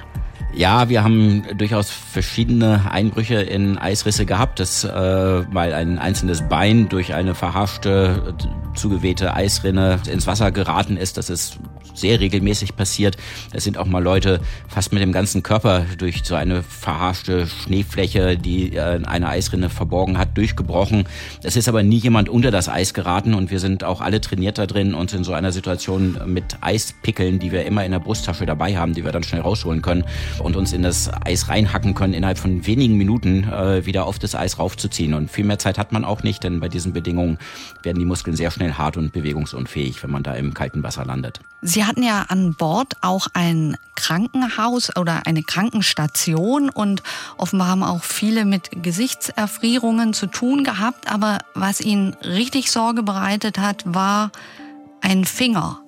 Ja, 0.53 0.89
wir 0.89 1.05
haben 1.05 1.45
durchaus 1.57 1.91
verschiedene 1.91 2.91
Einbrüche 2.91 3.37
in 3.37 3.79
Eisrisse 3.79 4.27
gehabt, 4.27 4.59
dass 4.59 4.83
äh, 4.83 4.89
mal 4.89 5.73
ein 5.73 5.99
einzelnes 5.99 6.43
Bein 6.49 6.89
durch 6.89 7.15
eine 7.15 7.37
verharschte, 7.37 8.35
zugewehte 8.75 9.35
Eisrinne 9.35 10.01
ins 10.11 10.27
Wasser 10.27 10.51
geraten 10.51 10.97
ist. 10.97 11.17
Das 11.17 11.31
ist 11.31 11.59
sehr 11.95 12.21
regelmäßig 12.21 12.77
passiert. 12.77 13.17
Es 13.53 13.65
sind 13.65 13.79
auch 13.79 13.87
mal 13.87 14.03
Leute 14.03 14.41
fast 14.69 14.93
mit 14.93 15.03
dem 15.03 15.13
ganzen 15.13 15.43
Körper 15.43 15.85
durch 15.99 16.23
so 16.25 16.35
eine 16.35 16.63
verharschte 16.63 17.47
Schneefläche, 17.47 18.37
die 18.37 18.75
äh, 18.75 19.01
eine 19.05 19.29
Eisrinne 19.29 19.71
verborgen 19.71 20.19
hat, 20.19 20.37
durchgebrochen. 20.37 21.05
Es 21.43 21.57
ist 21.57 21.69
aber 21.69 21.83
nie 21.83 21.99
jemand 21.99 22.29
unter 22.29 22.51
das 22.51 22.69
Eis 22.69 22.95
geraten 22.95 23.35
und 23.35 23.51
wir 23.51 23.61
sind 23.61 23.85
auch 23.85 24.01
alle 24.01 24.21
trainiert 24.21 24.59
da 24.59 24.67
drin 24.67 24.95
und 24.95 25.13
in 25.13 25.25
so 25.25 25.33
einer 25.33 25.53
Situation 25.53 26.19
mit 26.27 26.59
Eispickeln, 26.61 27.39
die 27.39 27.53
wir 27.53 27.67
immer 27.67 27.85
in 27.85 27.93
der 27.93 28.01
Brusttasche 28.01 28.47
dabei 28.47 28.77
haben, 28.77 28.95
die 28.95 29.05
wir 29.05 29.13
dann 29.13 29.23
schnell 29.23 29.43
rausholen 29.43 29.83
können 29.83 30.05
und 30.41 30.57
uns 30.57 30.73
in 30.73 30.83
das 30.83 31.11
Eis 31.25 31.49
reinhacken 31.49 31.95
können, 31.95 32.15
innerhalb 32.15 32.39
von 32.39 32.67
wenigen 32.67 32.97
Minuten 32.97 33.45
äh, 33.45 33.87
wieder 33.87 34.07
auf 34.07 34.19
das 34.19 34.35
Eis 34.35 34.59
raufzuziehen. 34.59 35.15
Und 35.15 35.31
viel 35.31 35.45
mehr 35.45 35.59
Zeit 35.59 35.79
hat 35.79 35.93
man 35.93 36.05
auch 36.05 36.23
nicht, 36.23 36.43
denn 36.45 36.61
bei 36.61 36.69
diesen 36.69 36.93
Bedingungen 36.93 37.39
werden 37.83 37.99
die 37.99 38.05
Muskeln 38.05 38.37
sehr 38.37 38.51
schnell 38.51 38.75
hart 38.75 38.97
und 38.97 39.13
bewegungsunfähig, 39.13 40.03
wenn 40.03 40.11
man 40.11 40.23
da 40.23 40.35
im 40.35 40.55
kalten 40.55 40.83
Wasser 40.83 41.05
landet. 41.05 41.41
Sie 41.63 41.85
hatten 41.85 42.03
ja 42.03 42.25
an 42.29 42.55
Bord 42.55 42.95
auch 43.03 43.29
ein 43.35 43.77
Krankenhaus 43.95 44.97
oder 44.97 45.27
eine 45.27 45.43
Krankenstation 45.43 46.71
und 46.71 47.03
offenbar 47.37 47.69
haben 47.69 47.83
auch 47.83 48.03
viele 48.03 48.47
mit 48.47 48.71
Gesichtserfrierungen 48.83 50.15
zu 50.15 50.27
tun 50.27 50.65
gehabt. 50.65 51.13
Aber 51.13 51.39
was 51.55 51.81
ihnen 51.81 52.15
richtig 52.25 52.71
Sorge 52.71 53.03
bereitet 53.03 53.59
hat, 53.59 53.83
war 53.87 54.33
ein 55.03 55.25
Finger. 55.25 55.81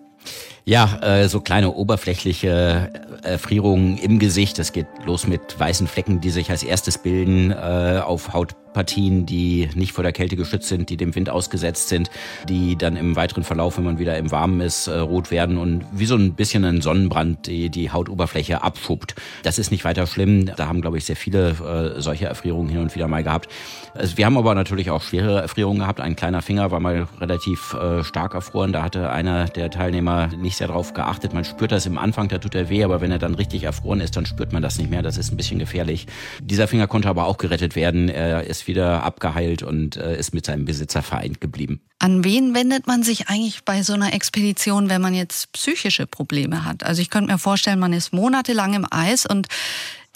Ja, 0.64 1.00
äh, 1.02 1.28
so 1.28 1.40
kleine 1.40 1.72
oberflächliche 1.72 2.90
Erfrierungen 3.22 3.98
im 3.98 4.18
Gesicht. 4.18 4.58
Das 4.58 4.72
geht 4.72 4.86
los 5.04 5.26
mit 5.26 5.58
weißen 5.58 5.88
Flecken, 5.88 6.20
die 6.20 6.30
sich 6.30 6.50
als 6.50 6.62
erstes 6.62 6.98
bilden 6.98 7.50
äh, 7.50 8.00
auf 8.04 8.32
Haut 8.32 8.54
Partien, 8.72 9.26
die 9.26 9.68
nicht 9.74 9.92
vor 9.92 10.02
der 10.02 10.12
Kälte 10.12 10.36
geschützt 10.36 10.68
sind, 10.68 10.90
die 10.90 10.96
dem 10.96 11.14
Wind 11.14 11.30
ausgesetzt 11.30 11.88
sind, 11.88 12.10
die 12.48 12.76
dann 12.76 12.96
im 12.96 13.16
weiteren 13.16 13.44
Verlauf, 13.44 13.78
wenn 13.78 13.84
man 13.84 13.98
wieder 13.98 14.16
im 14.16 14.30
Warmen 14.30 14.60
ist, 14.60 14.86
äh, 14.86 14.98
rot 14.98 15.30
werden 15.30 15.58
und 15.58 15.84
wie 15.92 16.06
so 16.06 16.16
ein 16.16 16.34
bisschen 16.34 16.64
ein 16.64 16.80
Sonnenbrand 16.80 17.46
die, 17.46 17.70
die 17.70 17.90
Hautoberfläche 17.90 18.62
abschuppt. 18.62 19.14
Das 19.42 19.58
ist 19.58 19.70
nicht 19.70 19.84
weiter 19.84 20.06
schlimm. 20.06 20.46
Da 20.56 20.68
haben, 20.68 20.80
glaube 20.80 20.98
ich, 20.98 21.04
sehr 21.04 21.16
viele 21.16 21.94
äh, 21.96 22.00
solche 22.00 22.26
Erfrierungen 22.26 22.68
hin 22.68 22.80
und 22.80 22.94
wieder 22.94 23.08
mal 23.08 23.22
gehabt. 23.22 23.48
Also 23.94 24.16
wir 24.16 24.24
haben 24.24 24.38
aber 24.38 24.54
natürlich 24.54 24.90
auch 24.90 25.02
schwere 25.02 25.42
Erfrierungen 25.42 25.80
gehabt. 25.80 26.00
Ein 26.00 26.16
kleiner 26.16 26.40
Finger 26.40 26.70
war 26.70 26.80
mal 26.80 27.06
relativ 27.20 27.74
äh, 27.74 28.02
stark 28.02 28.34
erfroren. 28.34 28.72
Da 28.72 28.82
hatte 28.82 29.10
einer 29.10 29.46
der 29.46 29.70
Teilnehmer 29.70 30.28
nicht 30.28 30.56
sehr 30.56 30.68
darauf 30.68 30.94
geachtet. 30.94 31.34
Man 31.34 31.44
spürt 31.44 31.72
das 31.72 31.84
im 31.84 31.98
Anfang, 31.98 32.28
da 32.28 32.38
tut 32.38 32.54
er 32.54 32.70
weh, 32.70 32.84
aber 32.84 33.00
wenn 33.00 33.10
er 33.10 33.18
dann 33.18 33.34
richtig 33.34 33.64
erfroren 33.64 34.00
ist, 34.00 34.16
dann 34.16 34.24
spürt 34.24 34.52
man 34.52 34.62
das 34.62 34.78
nicht 34.78 34.90
mehr. 34.90 35.02
Das 35.02 35.18
ist 35.18 35.30
ein 35.30 35.36
bisschen 35.36 35.58
gefährlich. 35.58 36.06
Dieser 36.40 36.68
Finger 36.68 36.86
konnte 36.86 37.08
aber 37.08 37.26
auch 37.26 37.36
gerettet 37.36 37.76
werden. 37.76 38.08
Er 38.08 38.44
ist 38.44 38.61
wieder 38.66 39.02
abgeheilt 39.02 39.62
und 39.62 39.96
äh, 39.96 40.16
ist 40.18 40.34
mit 40.34 40.46
seinem 40.46 40.64
Besitzer 40.64 41.02
vereint 41.02 41.40
geblieben. 41.40 41.80
An 41.98 42.24
wen 42.24 42.54
wendet 42.54 42.86
man 42.86 43.02
sich 43.02 43.28
eigentlich 43.28 43.64
bei 43.64 43.82
so 43.82 43.92
einer 43.92 44.12
Expedition, 44.12 44.88
wenn 44.88 45.00
man 45.00 45.14
jetzt 45.14 45.52
psychische 45.52 46.06
Probleme 46.06 46.64
hat? 46.64 46.84
Also 46.84 47.00
ich 47.00 47.10
könnte 47.10 47.32
mir 47.32 47.38
vorstellen, 47.38 47.78
man 47.78 47.92
ist 47.92 48.12
monatelang 48.12 48.74
im 48.74 48.86
Eis 48.90 49.26
und 49.26 49.48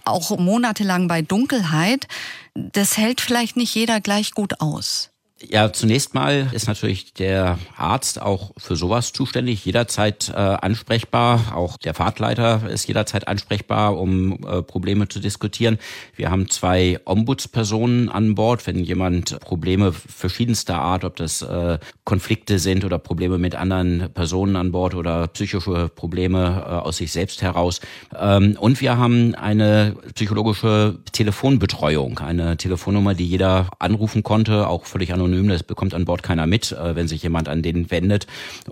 auch 0.05 0.37
monatelang 0.39 1.09
bei 1.09 1.23
Dunkelheit. 1.23 2.07
Das 2.55 2.97
hält 2.97 3.21
vielleicht 3.21 3.57
nicht 3.57 3.75
jeder 3.75 4.01
gleich 4.01 4.33
gut 4.33 4.61
aus. 4.61 5.11
Ja, 5.43 5.71
zunächst 5.71 6.15
mal 6.15 6.49
ist 6.53 6.67
natürlich 6.67 7.13
der 7.13 7.59
Arzt 7.77 8.23
auch 8.23 8.53
für 8.57 8.75
sowas 8.75 9.13
zuständig, 9.13 9.67
jederzeit 9.67 10.31
äh, 10.31 10.33
ansprechbar. 10.33 11.55
Auch 11.55 11.77
der 11.77 11.93
Fahrtleiter 11.93 12.71
ist 12.71 12.89
jederzeit 12.89 13.29
ansprechbar, 13.29 13.99
um 13.99 14.43
äh, 14.47 14.63
Probleme 14.63 15.09
zu 15.09 15.21
diskutieren. 15.21 15.77
Wir 16.15 16.31
haben 16.31 16.49
zwei 16.49 17.01
Ombudspersonen 17.05 18.09
an 18.09 18.35
Bord, 18.35 18.67
wenn 18.67 18.83
jemand 18.83 19.39
Probleme 19.41 19.93
verschiedenster 19.93 20.79
Art, 20.79 21.05
ob 21.05 21.17
das 21.17 21.43
äh, 21.43 21.81
Konflikte 22.05 22.59
sind 22.59 22.87
oder 22.87 22.99
Probleme 22.99 23.37
mit 23.37 23.57
anderen 23.57 24.09
Personen 24.15 24.57
an 24.57 24.73
Bord 24.73 24.95
oder 24.95 25.27
psychische 25.29 25.91
Probleme 25.91 26.65
äh, 26.67 26.71
aus 26.71 26.97
sich 26.97 27.13
selbst 27.13 27.43
heraus. 27.43 27.83
Ähm, 28.19 28.57
und 28.59 28.81
wir 28.81 28.97
haben 28.97 29.35
eine 29.35 29.97
psychologische 30.15 30.99
Telefonbetreuung, 31.13 32.21
eine 32.21 32.57
Telefonnummer, 32.57 33.13
die 33.13 33.27
jeder 33.27 33.69
anrufen 33.79 34.23
konnte, 34.23 34.67
auch 34.67 34.87
völlig 34.87 35.13
anonym 35.13 35.26
anonym, 35.27 35.49
das 35.49 35.63
bekommt 35.63 35.95
an 35.95 36.05
Bord 36.05 36.23
keiner 36.23 36.47
mit, 36.47 36.73
äh, 36.73 36.97
wenn 36.97 37.09
sich 37.09 37.23
jemand 37.23 37.49
an 37.49 37.63
den 37.63 37.91
wendet, 37.91 38.27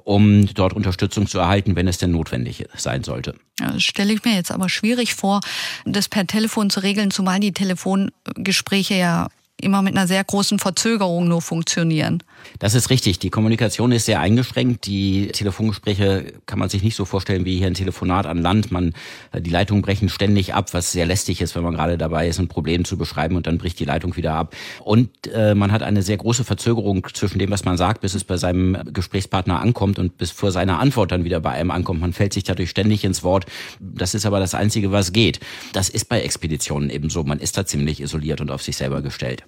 um 0.05 0.47
dort 0.55 0.73
Unterstützung 0.73 1.27
zu 1.27 1.39
erhalten, 1.39 1.77
wenn 1.77 1.89
es 1.89 1.99
denn 1.99 2.11
notwendig 2.11 2.65
sein 2.77 3.05
sollte. 3.05 3.35
Ja, 3.61 3.79
stelle 3.79 4.13
ich 4.13 4.25
mir 4.25 4.35
jetzt 4.35 4.51
aber 4.51 4.69
schwierig 4.69 5.15
vor, 5.15 5.41
das 5.85 6.09
per 6.09 6.27
Telefon 6.27 6.71
zu 6.71 6.81
regeln, 6.81 7.11
zumal 7.11 7.41
die 7.41 7.53
Telefongespräche 7.53 8.95
ja 8.95 9.29
immer 9.61 9.83
mit 9.83 9.97
einer 9.97 10.07
sehr 10.07 10.25
großen 10.25 10.59
Verzögerung 10.59 11.29
nur 11.29 11.43
funktionieren. 11.43 12.23
Das 12.59 12.75
ist 12.75 12.91
richtig. 12.91 13.19
Die 13.19 13.31
Kommunikation 13.31 13.93
ist 13.93 14.07
sehr 14.07 14.21
eingeschränkt. 14.21 14.87
Die 14.87 15.29
Telefongespräche 15.29 16.35
kann 16.47 16.59
man 16.59 16.69
sich 16.69 16.83
nicht 16.83 16.97
so 16.97 17.05
vorstellen 17.05 17.45
wie 17.45 17.59
hier 17.59 17.67
ein 17.67 17.75
Telefonat 17.75 18.27
an 18.27 18.39
Land. 18.39 18.71
Man, 18.71 18.95
die 19.37 19.51
Leitungen 19.51 19.83
brechen 19.83 20.09
ständig 20.09 20.55
ab, 20.55 20.73
was 20.73 20.93
sehr 20.93 21.07
lästig 21.07 21.41
ist, 21.41 21.55
wenn 21.57 21.63
man 21.63 21.75
gerade 21.75 21.99
dabei 21.99 22.29
ist, 22.29 22.39
ein 22.39 22.49
Problem 22.49 22.85
zu 22.85 22.97
beschreiben 22.97 23.37
und 23.37 23.47
dann 23.47 23.59
bricht 23.59 23.81
die 23.81 23.85
Leitung 23.85 24.17
wieder 24.17 24.35
ab. 24.35 24.55
Und 24.83 25.11
äh, 25.33 25.55
man 25.55 25.73
hat 25.73 25.83
eine 25.83 26.03
sehr 26.03 26.17
große 26.17 26.45
Verzögerung 26.45 27.07
zwischen 27.13 27.39
dem, 27.39 27.51
was 27.51 27.65
man 27.65 27.77
sagt, 27.77 28.01
bis 28.01 28.15
es 28.15 28.25
bei 28.25 28.37
seinem 28.37 28.79
Gesprächspartner 28.93 29.61
ankommt 29.61 29.99
und 29.99 30.17
bis 30.17 30.31
vor 30.31 30.53
seiner 30.53 30.79
Antwort 30.79 31.13
dann 31.13 31.25
wieder 31.25 31.41
bei 31.41 31.51
einem 31.51 31.71
ankommt. 31.71 32.01
Man 32.01 32.13
fällt 32.13 32.33
sich 32.33 32.45
dadurch 32.45 32.71
ständig 32.71 33.05
ins 33.05 33.23
Wort. 33.23 33.47
Das 33.81 34.15
ist 34.15 34.27
aber 34.27 34.41
das 34.41 34.55
Einzige, 34.55 34.93
was 34.93 35.13
geht. 35.13 35.41
Das 35.73 35.89
ist 35.89 36.09
bei 36.09 36.21
Expeditionen 36.23 36.91
eben 36.91 37.11
so. 37.11 37.25
Man 37.25 37.41
ist 37.41 37.57
da 37.57 37.67
ziemlich 37.67 38.01
isoliert 38.01 38.41
und 38.41 38.51
auf 38.51 38.63
sich 38.63 38.77
selber 38.77 39.03
gestellt. 39.03 39.45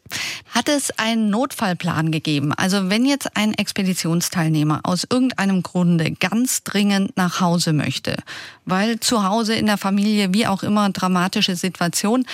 Hat 0.51 0.69
es 0.69 0.91
einen 0.99 1.31
Notfallplan 1.31 2.11
gegeben? 2.11 2.53
Also 2.53 2.76
wenn 2.91 3.05
jetzt 3.05 3.37
ein 3.37 3.55
Expeditionsteilnehmer 3.55 4.81
aus 4.85 5.07
irgendeinem 5.09 5.63
Grunde 5.63 6.13
ganz 6.13 6.63
dringend 6.63 7.17
nach 7.17 7.41
Hause 7.41 7.73
möchte, 7.73 8.17
weil 8.65 9.01
zu 9.01 9.25
Hause 9.25 9.55
in 9.55 9.67
der 9.67 9.79
Familie, 9.79 10.33
wie 10.33 10.47
auch 10.47 10.63
immer, 10.63 10.91
dramatische 10.91 11.57
Situation, 11.57 12.27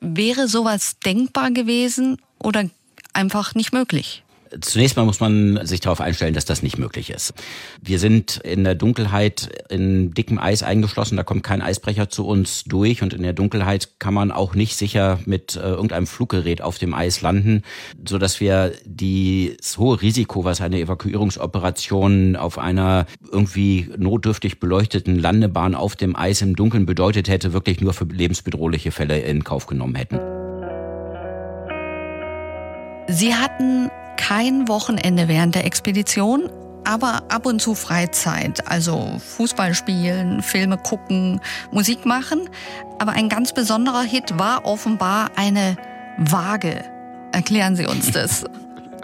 wäre 0.00 0.48
sowas 0.48 0.96
denkbar 1.04 1.50
gewesen 1.50 2.18
oder 2.38 2.68
einfach 3.12 3.54
nicht 3.54 3.72
möglich? 3.72 4.22
Zunächst 4.60 4.96
mal 4.96 5.04
muss 5.04 5.20
man 5.20 5.66
sich 5.66 5.80
darauf 5.80 6.00
einstellen, 6.00 6.34
dass 6.34 6.44
das 6.44 6.62
nicht 6.62 6.78
möglich 6.78 7.10
ist. 7.10 7.34
Wir 7.82 7.98
sind 7.98 8.36
in 8.38 8.64
der 8.64 8.74
Dunkelheit 8.74 9.48
in 9.68 10.12
dickem 10.12 10.38
Eis 10.38 10.62
eingeschlossen, 10.62 11.16
da 11.16 11.22
kommt 11.22 11.42
kein 11.42 11.62
Eisbrecher 11.62 12.08
zu 12.08 12.26
uns 12.26 12.64
durch 12.64 13.02
und 13.02 13.12
in 13.12 13.22
der 13.22 13.32
Dunkelheit 13.32 13.98
kann 13.98 14.14
man 14.14 14.30
auch 14.30 14.54
nicht 14.54 14.76
sicher 14.76 15.18
mit 15.26 15.56
äh, 15.56 15.60
irgendeinem 15.60 16.06
Fluggerät 16.06 16.62
auf 16.62 16.78
dem 16.78 16.94
Eis 16.94 17.22
landen, 17.22 17.62
so 18.06 18.18
dass 18.18 18.40
wir 18.40 18.72
das 18.86 19.78
hohe 19.78 20.00
Risiko, 20.00 20.44
was 20.44 20.60
eine 20.60 20.80
Evakuierungsoperation 20.80 22.36
auf 22.36 22.58
einer 22.58 23.06
irgendwie 23.30 23.90
notdürftig 23.96 24.60
beleuchteten 24.60 25.18
Landebahn 25.18 25.74
auf 25.74 25.96
dem 25.96 26.16
Eis 26.16 26.42
im 26.42 26.56
Dunkeln 26.56 26.86
bedeutet 26.86 27.28
hätte, 27.28 27.52
wirklich 27.52 27.80
nur 27.80 27.92
für 27.92 28.04
lebensbedrohliche 28.04 28.92
Fälle 28.92 29.18
in 29.20 29.44
Kauf 29.44 29.66
genommen 29.66 29.94
hätten. 29.94 30.20
Sie 33.08 33.34
hatten 33.34 33.88
kein 34.16 34.68
Wochenende 34.68 35.28
während 35.28 35.54
der 35.54 35.64
Expedition, 35.64 36.50
aber 36.84 37.24
ab 37.28 37.46
und 37.46 37.60
zu 37.60 37.74
Freizeit, 37.74 38.68
also 38.68 39.20
Fußball 39.36 39.74
spielen, 39.74 40.42
Filme 40.42 40.78
gucken, 40.78 41.40
Musik 41.72 42.06
machen. 42.06 42.48
Aber 42.98 43.12
ein 43.12 43.28
ganz 43.28 43.52
besonderer 43.52 44.02
Hit 44.02 44.38
war 44.38 44.64
offenbar 44.64 45.30
eine 45.36 45.76
Waage. 46.16 46.84
Erklären 47.32 47.76
Sie 47.76 47.86
uns 47.86 48.12
das. 48.12 48.44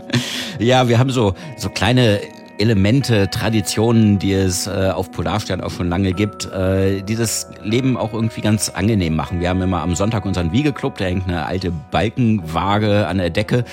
ja, 0.59 0.89
wir 0.89 0.99
haben 0.99 1.11
so, 1.11 1.35
so 1.57 1.69
kleine 1.69 2.21
Elemente, 2.59 3.29
Traditionen, 3.29 4.19
die 4.19 4.33
es 4.33 4.67
äh, 4.67 4.91
auf 4.95 5.11
Polarstern 5.11 5.61
auch 5.61 5.71
schon 5.71 5.89
lange 5.89 6.13
gibt, 6.13 6.47
äh, 6.53 7.03
die 7.03 7.17
das 7.17 7.49
Leben 7.63 7.97
auch 7.97 8.13
irgendwie 8.13 8.41
ganz 8.41 8.69
angenehm 8.69 9.17
machen. 9.17 9.41
Wir 9.41 9.49
haben 9.49 9.61
immer 9.63 9.83
am 9.83 9.95
Sonntag 9.95 10.25
unseren 10.25 10.53
Wiegeclub, 10.53 10.97
da 10.99 11.07
hängt 11.07 11.29
eine 11.29 11.47
alte 11.47 11.73
Balkenwaage 11.91 13.07
an 13.09 13.19
der 13.19 13.31
Decke, 13.31 13.65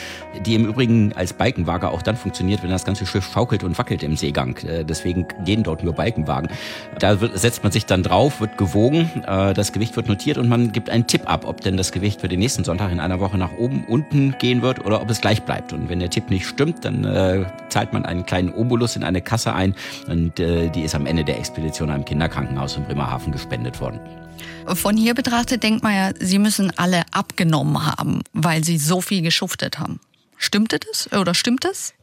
die 0.46 0.56
im 0.56 0.66
Übrigen 0.66 1.14
als 1.14 1.34
Balkenwaage 1.34 1.90
auch 1.90 2.02
dann 2.02 2.16
funktioniert, 2.16 2.64
wenn 2.64 2.72
das 2.72 2.84
ganze 2.84 3.06
Schiff 3.06 3.32
schaukelt 3.32 3.64
und 3.64 3.78
wackelt 3.78 4.02
im 4.02 4.16
Seegang. 4.16 4.58
Äh, 4.58 4.86
deswegen 4.86 5.28
gehen 5.46 5.64
dort 5.64 5.84
nur 5.84 5.94
Balkenwagen. 5.94 6.50
Da 7.00 7.22
wird, 7.22 7.38
setzt 7.38 7.64
man 7.64 7.72
sich 7.72 7.86
dann 7.86 8.02
drauf, 8.02 8.42
wird 8.42 8.58
gewogen, 8.58 9.12
äh, 9.28 9.54
das 9.54 9.72
Gewicht 9.72 9.96
wird 9.96 10.08
notiert 10.08 10.38
und 10.38 10.50
man 10.50 10.72
gibt 10.72 10.90
einen 10.90 11.06
Tipp 11.06 11.30
ab, 11.30 11.46
ob 11.46 11.62
denn 11.62 11.78
das 11.78 11.92
Gewicht 11.92 12.22
für 12.22 12.28
den 12.28 12.40
nächsten 12.40 12.64
Sonntag 12.64 12.92
in 12.92 13.00
einer 13.00 13.20
Woche 13.20 13.38
nach 13.38 13.52
oben, 13.58 13.86
unten 13.88 14.36
gehen 14.40 14.62
wird 14.62 14.84
oder 14.86 15.02
ob 15.02 15.10
es 15.10 15.22
gleich 15.22 15.44
bleibt. 15.44 15.74
Und 15.74 15.90
wenn 15.90 16.00
der 16.00 16.10
Tipp 16.10 16.30
nicht 16.30 16.48
stimmt, 16.48 16.86
dann 16.86 17.04
äh, 17.04 17.46
zahlt 17.70 17.94
man 17.94 18.06
einen 18.06 18.26
kleinen 18.26 18.52
Obolus 18.54 18.79
Obolus 18.80 18.96
in 18.96 19.04
eine 19.04 19.22
Kasse 19.22 19.54
ein 19.54 19.76
und 20.08 20.40
äh, 20.40 20.70
die 20.70 20.84
ist 20.84 20.96
am 20.96 21.06
Ende 21.06 21.26
der 21.26 21.38
Expedition 21.38 21.90
einem 21.90 22.06
Kinderkrankenhaus 22.06 22.78
in 22.78 22.86
Bremerhaven 22.86 23.34
gespendet 23.34 23.82
worden. 23.82 24.00
Von 24.68 24.96
hier 24.96 25.16
betrachtet 25.16 25.64
denkt 25.64 25.84
man 25.84 25.94
ja, 25.94 26.12
sie 26.18 26.40
müssen 26.40 26.72
alle 26.78 27.02
abgenommen 27.12 27.86
haben, 27.86 28.22
weil 28.32 28.64
sie 28.64 28.78
so 28.78 29.02
viel 29.02 29.22
geschuftet 29.22 29.80
haben. 29.80 30.00
Stimmte 30.38 30.80
das 30.80 31.12
oder 31.12 31.34
stimmt 31.34 31.66
das? 31.66 31.94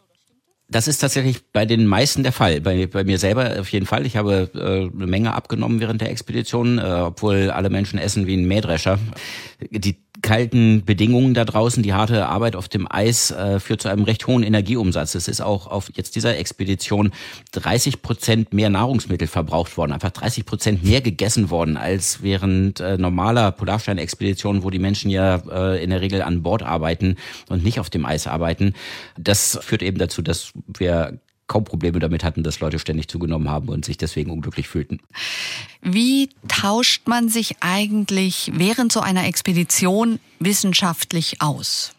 Das 0.68 0.88
ist 0.88 0.98
tatsächlich 0.98 1.38
bei 1.52 1.64
den 1.64 1.86
meisten 1.86 2.24
der 2.24 2.32
Fall. 2.32 2.60
Bei, 2.60 2.86
bei 2.86 3.04
mir 3.04 3.18
selber 3.18 3.60
auf 3.60 3.68
jeden 3.68 3.86
Fall. 3.86 4.04
Ich 4.04 4.16
habe 4.16 4.50
äh, 4.52 4.94
eine 4.94 5.06
Menge 5.06 5.32
abgenommen 5.32 5.80
während 5.80 6.00
der 6.00 6.10
Expedition, 6.10 6.78
äh, 6.78 6.82
obwohl 6.82 7.50
alle 7.50 7.70
Menschen 7.70 8.00
essen 8.00 8.26
wie 8.26 8.36
ein 8.36 8.48
Mähdrescher. 8.48 8.98
Die 9.70 9.96
kalten 10.26 10.84
Bedingungen 10.84 11.34
da 11.34 11.44
draußen, 11.44 11.84
die 11.84 11.94
harte 11.94 12.26
Arbeit 12.26 12.56
auf 12.56 12.68
dem 12.68 12.90
Eis 12.90 13.30
äh, 13.30 13.60
führt 13.60 13.80
zu 13.80 13.88
einem 13.88 14.02
recht 14.02 14.26
hohen 14.26 14.42
Energieumsatz. 14.42 15.14
Es 15.14 15.28
ist 15.28 15.40
auch 15.40 15.68
auf 15.68 15.88
jetzt 15.94 16.16
dieser 16.16 16.36
Expedition 16.36 17.12
30 17.52 18.02
Prozent 18.02 18.52
mehr 18.52 18.68
Nahrungsmittel 18.68 19.28
verbraucht 19.28 19.76
worden, 19.76 19.92
einfach 19.92 20.10
30 20.10 20.44
Prozent 20.44 20.84
mehr 20.84 21.00
gegessen 21.00 21.48
worden 21.50 21.76
als 21.76 22.24
während 22.24 22.80
äh, 22.80 22.98
normaler 22.98 23.52
Polarstern-Expeditionen, 23.52 24.64
wo 24.64 24.70
die 24.70 24.80
Menschen 24.80 25.12
ja 25.12 25.36
äh, 25.48 25.82
in 25.82 25.90
der 25.90 26.00
Regel 26.00 26.22
an 26.22 26.42
Bord 26.42 26.64
arbeiten 26.64 27.14
und 27.48 27.62
nicht 27.62 27.78
auf 27.78 27.88
dem 27.88 28.04
Eis 28.04 28.26
arbeiten. 28.26 28.74
Das 29.16 29.56
führt 29.62 29.82
eben 29.84 29.98
dazu, 29.98 30.22
dass 30.22 30.50
wir 30.76 31.20
kaum 31.46 31.64
Probleme 31.64 31.98
damit 31.98 32.24
hatten, 32.24 32.42
dass 32.42 32.60
Leute 32.60 32.78
ständig 32.78 33.08
zugenommen 33.08 33.48
haben 33.48 33.68
und 33.68 33.84
sich 33.84 33.96
deswegen 33.96 34.30
unglücklich 34.30 34.68
fühlten. 34.68 35.00
Wie 35.82 36.30
tauscht 36.48 37.06
man 37.06 37.28
sich 37.28 37.56
eigentlich 37.60 38.52
während 38.54 38.92
so 38.92 39.00
einer 39.00 39.26
Expedition 39.26 40.18
wissenschaftlich 40.40 41.40
aus? 41.40 41.95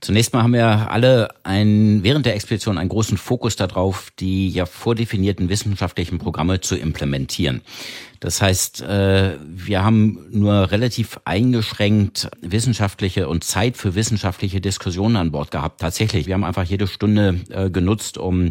Zunächst 0.00 0.34
mal 0.34 0.42
haben 0.42 0.52
wir 0.52 0.90
alle 0.90 1.28
ein, 1.42 2.02
während 2.02 2.26
der 2.26 2.34
Expedition 2.34 2.76
einen 2.76 2.90
großen 2.90 3.16
Fokus 3.16 3.56
darauf, 3.56 4.10
die 4.18 4.50
ja 4.50 4.66
vordefinierten 4.66 5.48
wissenschaftlichen 5.48 6.18
Programme 6.18 6.60
zu 6.60 6.76
implementieren. 6.76 7.62
Das 8.20 8.42
heißt, 8.42 8.82
äh, 8.82 9.38
wir 9.42 9.84
haben 9.84 10.26
nur 10.30 10.70
relativ 10.70 11.18
eingeschränkt 11.24 12.28
wissenschaftliche 12.42 13.28
und 13.28 13.44
Zeit 13.44 13.76
für 13.76 13.94
wissenschaftliche 13.94 14.60
Diskussionen 14.60 15.16
an 15.16 15.32
Bord 15.32 15.50
gehabt. 15.50 15.80
Tatsächlich, 15.80 16.26
wir 16.26 16.34
haben 16.34 16.44
einfach 16.44 16.64
jede 16.64 16.86
Stunde 16.86 17.40
äh, 17.50 17.70
genutzt, 17.70 18.18
um 18.18 18.50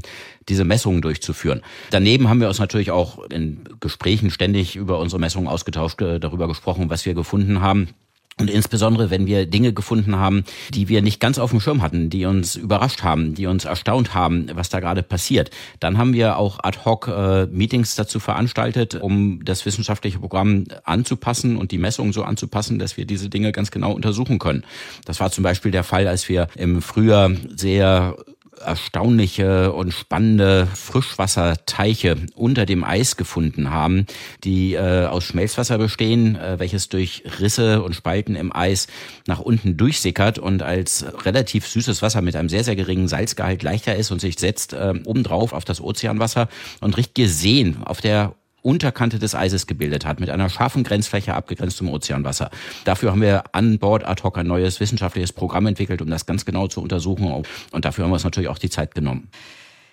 diese 0.50 0.66
Messungen 0.66 1.02
durchzuführen. 1.02 1.62
Daneben 1.92 2.28
haben 2.28 2.42
wir 2.42 2.48
uns 2.48 2.60
natürlich 2.60 2.92
auch 2.92 3.24
in 3.30 3.64
Gesprächen 3.80 4.32
ständig 4.32 4.76
über 4.76 5.00
unsere 5.00 5.20
Messungen 5.20 5.48
ausgetauscht, 5.48 6.02
äh, 6.02 6.20
darüber 6.20 6.48
gesprochen, 6.48 6.90
was 6.90 7.06
wir 7.06 7.14
gefunden 7.14 7.62
haben. 7.62 7.90
Und 8.38 8.50
insbesondere, 8.50 9.10
wenn 9.12 9.28
wir 9.28 9.46
Dinge 9.46 9.72
gefunden 9.72 10.18
haben, 10.18 10.44
die 10.74 10.90
wir 10.90 11.02
nicht 11.02 11.22
ganz 11.22 11.40
auf 11.40 11.52
dem 11.52 11.62
Schirm 11.62 11.82
hatten, 11.82 12.10
die 12.10 12.26
uns 12.26 12.58
überrascht 12.58 13.02
haben, 13.02 13.34
die 13.34 13.46
uns 13.48 13.64
erstaunt 13.64 14.14
haben, 14.14 14.48
was 14.54 14.68
da 14.68 14.82
gerade 14.82 15.04
passiert, 15.04 15.52
dann 15.80 15.98
haben 15.98 16.12
wir 16.12 16.38
auch 16.38 16.60
ad 16.62 16.80
hoc 16.84 17.08
äh, 17.08 17.46
Meetings 17.46 17.96
dazu 17.96 18.20
veranstaltet, 18.20 18.96
um 18.96 19.40
das 19.46 19.66
wissenschaftliche 19.66 20.20
Programm 20.20 20.66
anzupassen 20.84 21.56
und 21.56 21.72
die 21.72 21.78
Messungen 21.78 22.12
so 22.12 22.24
anzupassen, 22.24 22.78
dass 22.78 22.98
wir 22.98 23.06
diese 23.06 23.30
Dinge 23.30 23.54
ganz 23.54 23.72
genau 23.72 23.94
untersuchen 23.94 24.38
können. 24.38 24.66
Das 25.06 25.22
war 25.22 25.32
zum 25.32 25.46
Beispiel 25.46 25.72
der 25.72 25.86
Fall, 25.86 26.06
als 26.06 26.28
wir 26.28 26.50
im 26.56 26.82
Frühjahr 26.82 27.32
sehr 27.56 28.18
erstaunliche 28.64 29.74
und 29.74 29.94
spannende 29.94 30.68
Frischwasserteiche 30.74 32.18
unter 32.36 32.66
dem 32.66 32.84
Eis 32.84 33.18
gefunden 33.18 33.70
haben, 33.70 34.06
die 34.44 34.74
äh, 34.74 35.06
aus 35.06 35.24
Schmelzwasser 35.24 35.78
bestehen, 35.78 36.36
äh, 36.36 36.60
welches 36.60 36.90
durch 36.90 37.24
Risse 37.40 37.82
und 37.84 37.96
Spalten 37.96 38.36
im 38.36 38.56
Eis 38.56 38.88
nach 39.28 39.40
unten 39.40 39.78
durchsickert 39.78 40.40
und 40.40 40.64
als 40.64 41.06
relativ 41.26 41.68
süßes 41.68 42.02
Wasser 42.02 42.22
mit 42.22 42.36
einem 42.36 42.50
sehr, 42.50 42.64
sehr 42.64 42.76
geringen 42.76 43.08
Salzgehalt 43.08 43.64
leichter 43.64 43.96
ist 43.96 44.12
und 44.12 44.22
sich 44.22 44.40
setzt 44.40 44.74
äh, 44.74 44.94
obendrauf 45.06 45.54
auf 45.54 45.66
das 45.66 45.82
Ozeanwasser 45.82 46.48
und 46.82 46.98
richtig 46.98 47.16
gesehen 47.16 47.84
auf 47.84 48.02
der 48.02 48.36
Unterkante 48.66 49.20
des 49.20 49.36
Eises 49.36 49.68
gebildet 49.68 50.06
hat, 50.06 50.20
mit 50.20 50.30
einer 50.30 50.50
scharfen 50.50 50.84
Grenzfläche 50.84 51.36
abgegrenzt 51.36 51.78
zum 51.78 51.90
Ozeanwasser. 51.90 52.50
Dafür 52.84 53.12
haben 53.12 53.22
wir 53.22 53.44
an 53.52 53.78
Bord 53.78 54.04
ad 54.04 54.24
hoc 54.24 54.38
ein 54.38 54.48
neues 54.48 54.80
wissenschaftliches 54.80 55.32
Programm 55.32 55.68
entwickelt, 55.68 56.02
um 56.02 56.10
das 56.10 56.26
ganz 56.26 56.46
genau 56.46 56.68
zu 56.68 56.82
untersuchen. 56.82 57.46
Und 57.72 57.86
dafür 57.86 58.04
haben 58.04 58.12
wir 58.12 58.16
uns 58.16 58.24
natürlich 58.24 58.50
auch 58.50 58.58
die 58.58 58.70
Zeit 58.70 58.96
genommen. 58.96 59.30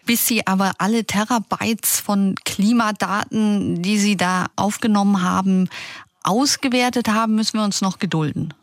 Bis 0.07 0.26
Sie 0.26 0.47
aber 0.47 0.73
alle 0.79 1.05
Terabytes 1.05 2.00
von 2.00 2.35
Klimadaten, 2.45 3.83
die 3.83 3.99
Sie 3.99 4.17
da 4.17 4.47
aufgenommen 4.57 5.23
haben, 5.23 5.69
ausgewertet 6.25 7.09
haben, 7.09 7.35
müssen 7.37 7.59
wir 7.59 7.64
uns 7.64 7.83
noch 7.83 7.99
gedulden. 7.99 8.55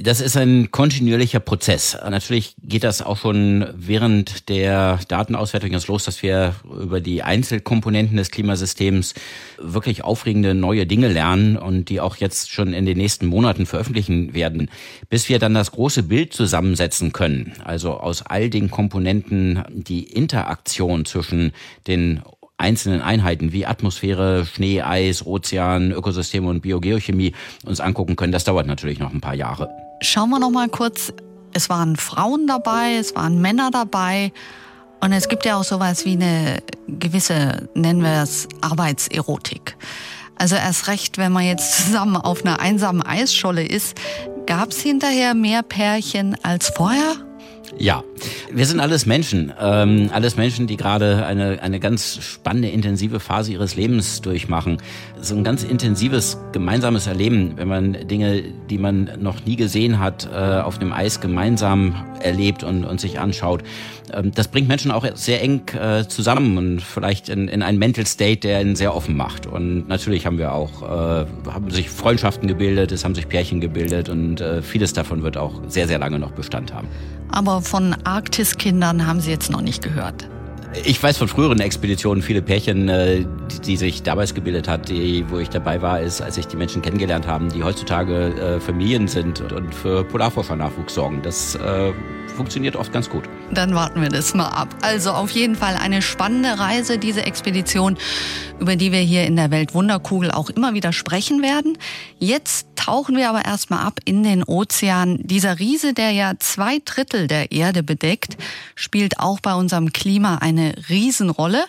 Das 0.00 0.22
ist 0.22 0.38
ein 0.38 0.70
kontinuierlicher 0.70 1.40
Prozess. 1.40 1.98
Natürlich 2.08 2.56
geht 2.62 2.82
das 2.82 3.02
auch 3.02 3.18
schon 3.18 3.66
während 3.74 4.48
der 4.48 4.98
Datenauswertung 5.08 5.70
jetzt 5.70 5.88
los, 5.88 6.04
dass 6.04 6.22
wir 6.22 6.54
über 6.64 7.00
die 7.00 7.22
Einzelkomponenten 7.22 8.16
des 8.16 8.30
Klimasystems 8.30 9.12
wirklich 9.58 10.02
aufregende 10.02 10.54
neue 10.54 10.86
Dinge 10.86 11.08
lernen 11.08 11.58
und 11.58 11.90
die 11.90 12.00
auch 12.00 12.16
jetzt 12.16 12.50
schon 12.50 12.72
in 12.72 12.86
den 12.86 12.96
nächsten 12.96 13.26
Monaten 13.26 13.66
veröffentlichen 13.66 14.32
werden, 14.32 14.70
bis 15.10 15.28
wir 15.28 15.38
dann 15.38 15.52
das 15.52 15.72
große 15.72 16.04
Bild 16.04 16.32
zusammensetzen 16.32 17.12
können. 17.12 17.52
Also 17.62 17.92
aus 17.92 18.22
all 18.22 18.48
den 18.48 18.70
Komponenten 18.70 19.62
die 19.68 20.04
Interaktion 20.04 21.04
zwischen 21.04 21.52
den 21.86 22.22
einzelnen 22.56 23.02
Einheiten 23.02 23.52
wie 23.52 23.66
Atmosphäre, 23.66 24.46
Schnee, 24.46 24.80
Eis, 24.80 25.26
Ozean, 25.26 25.90
Ökosysteme 25.92 26.48
und 26.48 26.62
Biogeochemie 26.62 27.34
uns 27.66 27.80
angucken 27.80 28.16
können. 28.16 28.32
Das 28.32 28.44
dauert 28.44 28.66
natürlich 28.66 29.00
noch 29.00 29.12
ein 29.12 29.20
paar 29.20 29.34
Jahre. 29.34 29.81
Schauen 30.02 30.30
wir 30.30 30.40
noch 30.40 30.50
mal 30.50 30.68
kurz. 30.68 31.12
Es 31.52 31.68
waren 31.68 31.94
Frauen 31.96 32.48
dabei, 32.48 32.96
es 32.98 33.14
waren 33.14 33.40
Männer 33.40 33.70
dabei. 33.70 34.32
Und 35.00 35.12
es 35.12 35.28
gibt 35.28 35.44
ja 35.44 35.56
auch 35.58 35.64
sowas 35.64 36.04
wie 36.04 36.12
eine 36.12 36.62
gewisse, 36.88 37.68
nennen 37.74 38.02
wir 38.02 38.22
es, 38.22 38.48
Arbeitserotik. 38.60 39.76
Also 40.36 40.56
erst 40.56 40.88
recht, 40.88 41.18
wenn 41.18 41.30
man 41.30 41.44
jetzt 41.44 41.86
zusammen 41.86 42.16
auf 42.16 42.44
einer 42.44 42.58
einsamen 42.58 43.02
Eisscholle 43.02 43.64
ist, 43.64 43.96
gab 44.46 44.70
es 44.70 44.80
hinterher 44.80 45.34
mehr 45.34 45.62
Pärchen 45.62 46.36
als 46.42 46.70
vorher? 46.70 47.14
Ja, 47.78 48.04
wir 48.50 48.66
sind 48.66 48.80
alles 48.80 49.06
Menschen. 49.06 49.52
Ähm, 49.58 50.10
alles 50.12 50.36
Menschen, 50.36 50.66
die 50.66 50.76
gerade 50.76 51.24
eine, 51.24 51.62
eine 51.62 51.80
ganz 51.80 52.18
spannende, 52.22 52.68
intensive 52.68 53.18
Phase 53.18 53.52
ihres 53.52 53.76
Lebens 53.76 54.20
durchmachen. 54.20 54.78
So 55.22 55.36
ein 55.36 55.44
ganz 55.44 55.62
intensives 55.62 56.36
gemeinsames 56.50 57.06
Erleben, 57.06 57.52
wenn 57.54 57.68
man 57.68 57.92
Dinge, 58.08 58.42
die 58.68 58.76
man 58.76 59.08
noch 59.20 59.44
nie 59.44 59.54
gesehen 59.54 60.00
hat, 60.00 60.28
äh, 60.32 60.60
auf 60.60 60.80
dem 60.80 60.92
Eis 60.92 61.20
gemeinsam 61.20 61.94
erlebt 62.20 62.64
und, 62.64 62.84
und 62.84 63.00
sich 63.00 63.20
anschaut. 63.20 63.62
Ähm, 64.12 64.32
das 64.34 64.48
bringt 64.48 64.66
Menschen 64.66 64.90
auch 64.90 65.06
sehr 65.14 65.40
eng 65.40 65.62
äh, 65.80 66.08
zusammen 66.08 66.58
und 66.58 66.82
vielleicht 66.82 67.28
in, 67.28 67.46
in 67.46 67.62
einen 67.62 67.78
Mental 67.78 68.04
State, 68.04 68.40
der 68.40 68.62
ihn 68.62 68.74
sehr 68.74 68.96
offen 68.96 69.16
macht. 69.16 69.46
Und 69.46 69.86
natürlich 69.86 70.26
haben 70.26 70.38
wir 70.38 70.52
auch, 70.54 70.82
äh, 70.82 71.26
haben 71.52 71.70
sich 71.70 71.88
Freundschaften 71.88 72.48
gebildet, 72.48 72.90
es 72.90 73.04
haben 73.04 73.14
sich 73.14 73.28
Pärchen 73.28 73.60
gebildet 73.60 74.08
und 74.08 74.42
vieles 74.62 74.92
davon 74.92 75.22
wird 75.22 75.36
auch 75.36 75.60
sehr, 75.68 75.86
sehr 75.86 76.00
lange 76.00 76.18
noch 76.18 76.32
Bestand 76.32 76.74
haben. 76.74 76.88
Aber 77.30 77.62
von 77.62 77.94
Arktiskindern 78.04 79.06
haben 79.06 79.20
Sie 79.20 79.30
jetzt 79.30 79.50
noch 79.50 79.62
nicht 79.62 79.82
gehört. 79.82 80.28
Ich 80.84 81.02
weiß 81.02 81.18
von 81.18 81.28
früheren 81.28 81.60
Expeditionen 81.60 82.22
viele 82.22 82.40
Pärchen, 82.40 82.88
äh, 82.88 83.26
die 83.66 83.76
sich 83.76 84.02
damals 84.02 84.34
gebildet 84.34 84.68
hat, 84.68 84.88
die, 84.88 85.24
wo 85.28 85.38
ich 85.38 85.50
dabei 85.50 85.82
war, 85.82 86.00
ist, 86.00 86.22
als 86.22 86.38
ich 86.38 86.46
die 86.46 86.56
Menschen 86.56 86.80
kennengelernt 86.80 87.26
haben, 87.26 87.50
die 87.50 87.62
heutzutage 87.62 88.34
äh, 88.34 88.60
Familien 88.60 89.06
sind 89.06 89.52
und 89.52 89.74
für 89.74 90.02
Polarforscher-Nachwuchs 90.04 90.94
sorgen. 90.94 91.20
Das 91.22 91.54
äh, 91.56 91.92
funktioniert 92.36 92.76
oft 92.76 92.92
ganz 92.92 93.10
gut. 93.10 93.24
Dann 93.52 93.74
warten 93.74 94.00
wir 94.00 94.08
das 94.08 94.34
mal 94.34 94.48
ab. 94.48 94.68
Also 94.80 95.10
auf 95.10 95.30
jeden 95.30 95.56
Fall 95.56 95.76
eine 95.76 96.00
spannende 96.00 96.58
Reise, 96.58 96.96
diese 96.96 97.26
Expedition, 97.26 97.98
über 98.58 98.76
die 98.76 98.92
wir 98.92 99.00
hier 99.00 99.24
in 99.26 99.36
der 99.36 99.50
Weltwunderkugel 99.50 100.30
auch 100.30 100.48
immer 100.48 100.72
wieder 100.72 100.92
sprechen 100.92 101.42
werden. 101.42 101.76
Jetzt 102.18 102.66
tauchen 102.84 103.16
wir 103.16 103.28
aber 103.28 103.44
erstmal 103.44 103.84
ab 103.84 104.00
in 104.04 104.22
den 104.24 104.42
Ozean. 104.42 105.18
Dieser 105.22 105.58
Riese, 105.58 105.94
der 105.94 106.10
ja 106.10 106.32
zwei 106.40 106.80
Drittel 106.84 107.28
der 107.28 107.52
Erde 107.52 107.82
bedeckt, 107.82 108.36
spielt 108.74 109.20
auch 109.20 109.40
bei 109.40 109.54
unserem 109.54 109.92
Klima 109.92 110.38
eine 110.38 110.74
Riesenrolle. 110.88 111.64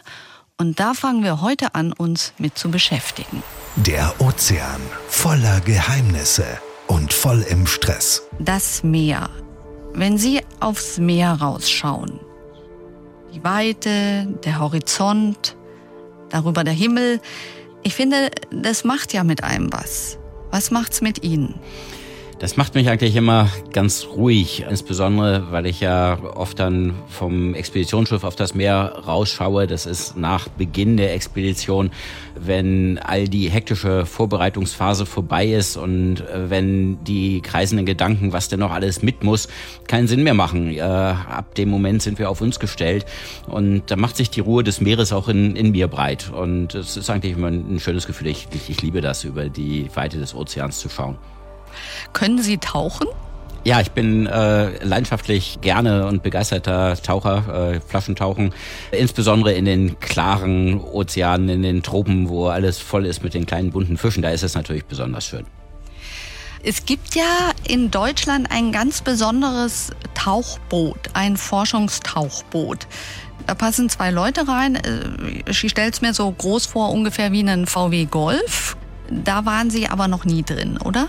Und 0.58 0.80
da 0.80 0.94
fangen 0.94 1.24
wir 1.24 1.42
heute 1.42 1.76
an, 1.76 1.94
uns 1.94 2.34
mit 2.40 2.58
zu 2.58 2.72
beschäftigen. 2.72 3.44
Der 3.76 4.14
Ozean 4.20 4.82
voller 5.08 5.62
Geheimnisse 5.62 6.46
und 6.88 7.14
voll 7.14 7.46
im 7.50 7.68
Stress. 7.68 8.24
Das 8.40 8.84
Meer. 8.84 9.30
Wenn 9.94 10.18
Sie 10.18 10.42
aufs 10.60 10.98
Meer 10.98 11.34
rausschauen, 11.34 12.20
die 13.34 13.44
Weite, 13.44 14.28
der 14.44 14.60
Horizont, 14.60 15.56
darüber 16.30 16.64
der 16.64 16.74
Himmel, 16.74 17.20
ich 17.84 17.94
finde, 17.94 18.32
das 18.52 18.84
macht 18.84 19.14
ja 19.14 19.24
mit 19.24 19.44
einem 19.44 19.72
was. 19.72 20.18
Was 20.54 20.70
macht's 20.70 21.02
mit 21.02 21.24
Ihnen? 21.24 21.56
Das 22.44 22.58
macht 22.58 22.76
mich 22.76 22.90
eigentlich 22.90 23.16
immer 23.16 23.48
ganz 23.72 24.06
ruhig, 24.18 24.66
insbesondere 24.70 25.50
weil 25.52 25.66
ich 25.66 25.80
ja 25.80 26.18
oft 26.36 26.60
dann 26.60 26.94
vom 27.08 27.56
Expeditionsschiff 27.56 28.26
auf 28.26 28.36
das 28.36 28.54
Meer 28.54 29.02
rausschaue. 29.08 29.66
Das 29.66 29.86
ist 29.86 30.18
nach 30.18 30.50
Beginn 30.50 30.98
der 30.98 31.14
Expedition, 31.14 31.90
wenn 32.36 32.98
all 32.98 33.30
die 33.30 33.50
hektische 33.50 34.06
Vorbereitungsphase 34.06 35.06
vorbei 35.06 35.48
ist 35.48 35.78
und 35.78 36.20
äh, 36.20 36.50
wenn 36.50 37.02
die 37.06 37.40
kreisenden 37.40 37.86
Gedanken, 37.86 38.34
was 38.34 38.50
denn 38.50 38.60
noch 38.60 38.72
alles 38.72 39.02
mit 39.02 39.24
muss, 39.24 39.48
keinen 39.88 40.10
Sinn 40.10 40.24
mehr 40.24 40.34
machen. 40.34 40.78
Ab 40.82 41.56
dem 41.56 41.70
Moment 41.70 42.02
sind 42.02 42.20
wir 42.20 42.30
auf 42.30 42.42
uns 42.42 42.60
gestellt 42.60 43.06
und 43.48 43.84
da 43.90 43.96
macht 43.96 44.18
sich 44.18 44.30
die 44.30 44.42
Ruhe 44.42 44.66
des 44.66 44.82
Meeres 44.82 45.14
auch 45.14 45.30
in, 45.30 45.56
in 45.56 45.72
mir 45.72 45.88
breit. 45.88 46.30
Und 46.30 46.76
es 46.76 46.98
ist 46.98 47.10
eigentlich 47.10 47.38
immer 47.38 47.48
ein 47.48 47.80
schönes 47.80 48.06
Gefühl. 48.06 48.28
Ich, 48.28 48.50
ich 48.68 48.82
liebe 48.82 49.00
das, 49.00 49.24
über 49.24 49.48
die 49.48 49.88
Weite 49.96 50.18
des 50.18 50.36
Ozeans 50.36 50.80
zu 50.80 50.90
schauen. 50.90 51.16
Können 52.14 52.42
Sie 52.42 52.58
tauchen? 52.58 53.08
Ja, 53.66 53.80
ich 53.80 53.92
bin 53.92 54.28
äh, 54.28 54.84
leidenschaftlich 54.84 55.60
gerne 55.62 56.06
und 56.06 56.22
begeisterter 56.22 57.02
Taucher, 57.02 57.76
äh, 57.76 57.80
Flaschentauchen, 57.80 58.54
insbesondere 58.92 59.54
in 59.54 59.64
den 59.64 60.00
klaren 60.02 60.82
Ozeanen, 60.82 61.48
in 61.48 61.62
den 61.62 61.82
Tropen, 61.82 62.28
wo 62.28 62.48
alles 62.48 62.80
voll 62.80 63.06
ist 63.06 63.24
mit 63.24 63.34
den 63.34 63.46
kleinen 63.46 63.72
bunten 63.72 63.98
Fischen. 63.98 64.22
Da 64.22 64.32
ist 64.32 64.44
es 64.44 64.56
natürlich 64.56 64.84
besonders 64.84 65.26
schön. 65.26 65.46
Es 66.62 66.86
gibt 66.86 67.16
ja 67.16 67.52
in 67.66 67.90
Deutschland 67.90 68.52
ein 68.52 68.74
ganz 68.74 69.02
besonderes 69.02 69.92
Tauchboot, 70.14 71.00
ein 71.14 71.38
Forschungstauchboot. 71.38 72.88
Da 73.48 73.56
passen 73.56 73.90
zwei 73.90 74.12
Leute 74.12 74.46
rein. 74.48 74.76
Äh, 74.76 75.50
ich 75.50 75.60
stelle 75.70 75.90
es 75.90 76.02
mir 76.02 76.14
so 76.14 76.30
groß 76.30 76.66
vor, 76.66 76.92
ungefähr 76.92 77.32
wie 77.32 77.40
einen 77.40 77.66
VW 77.66 78.06
Golf. 78.06 78.76
Da 79.10 79.46
waren 79.46 79.70
Sie 79.70 79.88
aber 79.88 80.10
noch 80.10 80.26
nie 80.26 80.44
drin, 80.44 80.78
oder? 80.78 81.08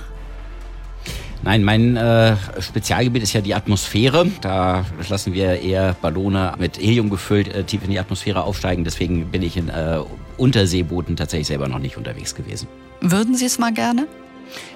Nein, 1.44 1.62
mein 1.62 1.96
äh, 1.96 2.36
Spezialgebiet 2.58 3.22
ist 3.22 3.34
ja 3.34 3.42
die 3.42 3.54
Atmosphäre. 3.54 4.26
Da 4.40 4.86
lassen 5.10 5.34
wir 5.34 5.60
eher 5.60 5.94
Ballone 6.00 6.54
mit 6.58 6.78
Helium 6.78 7.10
gefüllt 7.10 7.48
äh, 7.48 7.64
tief 7.64 7.84
in 7.84 7.90
die 7.90 7.98
Atmosphäre 7.98 8.44
aufsteigen. 8.44 8.82
Deswegen 8.84 9.30
bin 9.30 9.42
ich 9.42 9.58
in 9.58 9.68
äh, 9.68 10.00
Unterseebooten 10.38 11.16
tatsächlich 11.16 11.48
selber 11.48 11.68
noch 11.68 11.80
nicht 11.80 11.98
unterwegs 11.98 12.34
gewesen. 12.34 12.66
Würden 13.02 13.34
Sie 13.34 13.44
es 13.44 13.58
mal 13.58 13.74
gerne? 13.74 14.06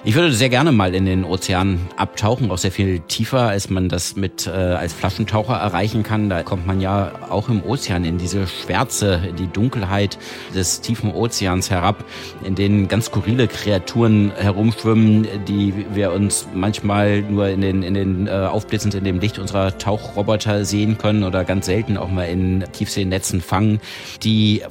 Ich 0.03 0.15
würde 0.15 0.31
sehr 0.31 0.49
gerne 0.49 0.71
mal 0.71 0.95
in 0.95 1.05
den 1.05 1.23
Ozean 1.23 1.79
abtauchen, 1.97 2.51
auch 2.51 2.57
sehr 2.57 2.71
viel 2.71 2.99
tiefer, 3.01 3.41
als 3.41 3.69
man 3.69 3.89
das 3.89 4.15
mit 4.15 4.47
äh, 4.47 4.51
als 4.51 4.93
Flaschentaucher 4.93 5.55
erreichen 5.55 6.03
kann. 6.03 6.29
Da 6.29 6.43
kommt 6.43 6.65
man 6.65 6.79
ja 6.81 7.11
auch 7.29 7.49
im 7.49 7.63
Ozean 7.63 8.05
in 8.05 8.17
diese 8.17 8.47
Schwärze, 8.47 9.21
in 9.29 9.35
die 9.35 9.47
Dunkelheit 9.47 10.17
des 10.55 10.81
tiefen 10.81 11.13
Ozeans 11.13 11.69
herab, 11.69 12.05
in 12.43 12.55
denen 12.55 12.87
ganz 12.87 13.07
skurrile 13.07 13.47
Kreaturen 13.47 14.31
herumschwimmen, 14.37 15.27
die 15.47 15.73
wir 15.93 16.13
uns 16.13 16.47
manchmal 16.53 17.21
nur 17.21 17.49
in 17.49 17.61
den 17.61 17.83
in 17.83 17.93
den 17.93 18.27
äh, 18.27 18.31
aufblitzend 18.31 18.95
in 18.95 19.03
dem 19.03 19.19
Licht 19.19 19.39
unserer 19.39 19.77
Tauchroboter 19.77 20.65
sehen 20.65 20.97
können 20.97 21.23
oder 21.23 21.43
ganz 21.43 21.65
selten 21.65 21.97
auch 21.97 22.09
mal 22.09 22.23
in 22.23 22.63
Tiefseenetzen 22.71 23.41
fangen, 23.41 23.81
die 24.23 24.63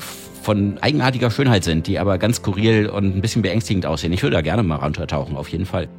von 0.48 0.78
eigenartiger 0.78 1.30
Schönheit 1.30 1.62
sind, 1.62 1.86
die 1.88 1.98
aber 1.98 2.16
ganz 2.16 2.36
skurril 2.36 2.88
und 2.88 3.14
ein 3.14 3.20
bisschen 3.20 3.42
beängstigend 3.42 3.84
aussehen. 3.84 4.14
Ich 4.14 4.22
würde 4.22 4.36
da 4.36 4.40
gerne 4.40 4.62
mal 4.62 4.76
runtertauchen, 4.76 5.36
auf 5.36 5.50
jeden 5.50 5.66
Fall. 5.66 5.90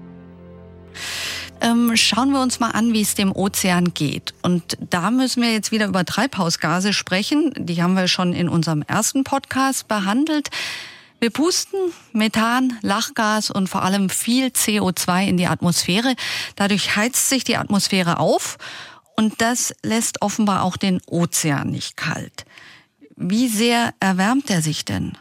Ähm, 1.61 1.91
schauen 1.95 2.31
wir 2.31 2.41
uns 2.41 2.59
mal 2.59 2.71
an, 2.71 2.91
wie 2.91 3.01
es 3.01 3.13
dem 3.13 3.31
Ozean 3.31 3.93
geht. 3.93 4.33
Und 4.41 4.75
da 4.89 5.11
müssen 5.11 5.43
wir 5.43 5.51
jetzt 5.51 5.71
wieder 5.71 5.85
über 5.85 6.03
Treibhausgase 6.03 6.93
sprechen. 6.93 7.53
Die 7.59 7.83
haben 7.83 7.93
wir 7.93 8.07
schon 8.07 8.33
in 8.33 8.49
unserem 8.49 8.81
ersten 8.81 9.23
Podcast 9.23 9.87
behandelt. 9.87 10.49
Wir 11.19 11.29
pusten 11.29 11.77
Methan, 12.13 12.73
Lachgas 12.81 13.51
und 13.51 13.69
vor 13.69 13.83
allem 13.83 14.09
viel 14.09 14.47
CO2 14.47 15.27
in 15.27 15.37
die 15.37 15.45
Atmosphäre. 15.45 16.15
Dadurch 16.55 16.95
heizt 16.95 17.29
sich 17.29 17.43
die 17.43 17.57
Atmosphäre 17.57 18.19
auf 18.19 18.57
und 19.15 19.43
das 19.43 19.75
lässt 19.83 20.23
offenbar 20.23 20.63
auch 20.63 20.75
den 20.75 21.01
Ozean 21.05 21.69
nicht 21.69 21.97
kalt. 21.97 22.45
Wie 23.21 23.49
sehr 23.49 23.93
erwärmt 23.99 24.49
er 24.49 24.61
sich 24.61 24.85
denn? 24.85 25.11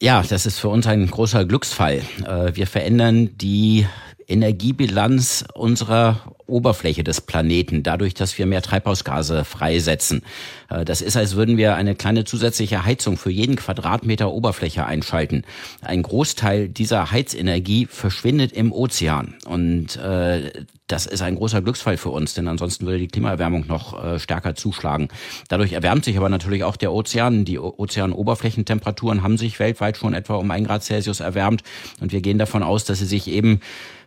Ja, 0.00 0.22
das 0.22 0.44
ist 0.44 0.58
für 0.58 0.68
uns 0.68 0.88
ein 0.88 1.06
großer 1.06 1.44
Glücksfall. 1.44 2.02
Äh, 2.26 2.56
wir 2.56 2.66
verändern 2.66 3.30
die 3.38 3.86
Energiebilanz 4.28 5.44
unserer 5.54 6.34
Oberfläche 6.46 7.02
des 7.02 7.20
Planeten, 7.20 7.82
dadurch, 7.82 8.14
dass 8.14 8.36
wir 8.36 8.46
mehr 8.46 8.62
Treibhausgase 8.62 9.44
freisetzen. 9.44 10.22
Äh, 10.68 10.84
das 10.84 11.00
ist, 11.00 11.16
als 11.16 11.36
würden 11.36 11.56
wir 11.56 11.76
eine 11.76 11.94
kleine 11.94 12.24
zusätzliche 12.24 12.84
Heizung 12.84 13.16
für 13.16 13.30
jeden 13.30 13.56
Quadratmeter 13.56 14.30
Oberfläche 14.30 14.84
einschalten. 14.84 15.44
Ein 15.80 16.02
Großteil 16.02 16.68
dieser 16.68 17.10
Heizenergie 17.10 17.86
verschwindet 17.86 18.52
im 18.52 18.72
Ozean. 18.72 19.34
Und 19.46 19.96
äh, 19.96 20.52
das 20.88 21.06
ist 21.06 21.22
ein 21.22 21.36
großer 21.36 21.62
Glücksfall 21.62 21.96
für 21.96 22.10
uns, 22.10 22.34
denn 22.34 22.48
ansonsten 22.48 22.84
würde 22.84 22.98
die 22.98 23.08
Klimaerwärmung 23.08 23.66
noch 23.66 24.04
äh, 24.04 24.18
stärker 24.18 24.54
zuschlagen. 24.54 25.08
Dadurch 25.48 25.72
erwärmt 25.72 26.04
sich 26.04 26.18
aber 26.18 26.28
natürlich 26.28 26.64
auch 26.64 26.76
der 26.76 26.92
Ozean. 26.92 27.46
Die 27.46 27.58
Ozeanoberflächentemperaturen 27.58 29.22
haben 29.22 29.38
sich 29.38 29.58
weltweit 29.58 29.96
schon 29.96 30.12
etwa 30.12 30.34
um 30.34 30.50
ein 30.50 30.64
Grad 30.64 30.84
Celsius 30.84 31.20
erwärmt. 31.20 31.62
Und 32.00 32.12
wir 32.12 32.20
gehen 32.20 32.38
davon 32.38 32.62
aus, 32.62 32.84
dass 32.84 32.98
sie 32.98 33.06
sich 33.06 33.28
eben 33.28 33.60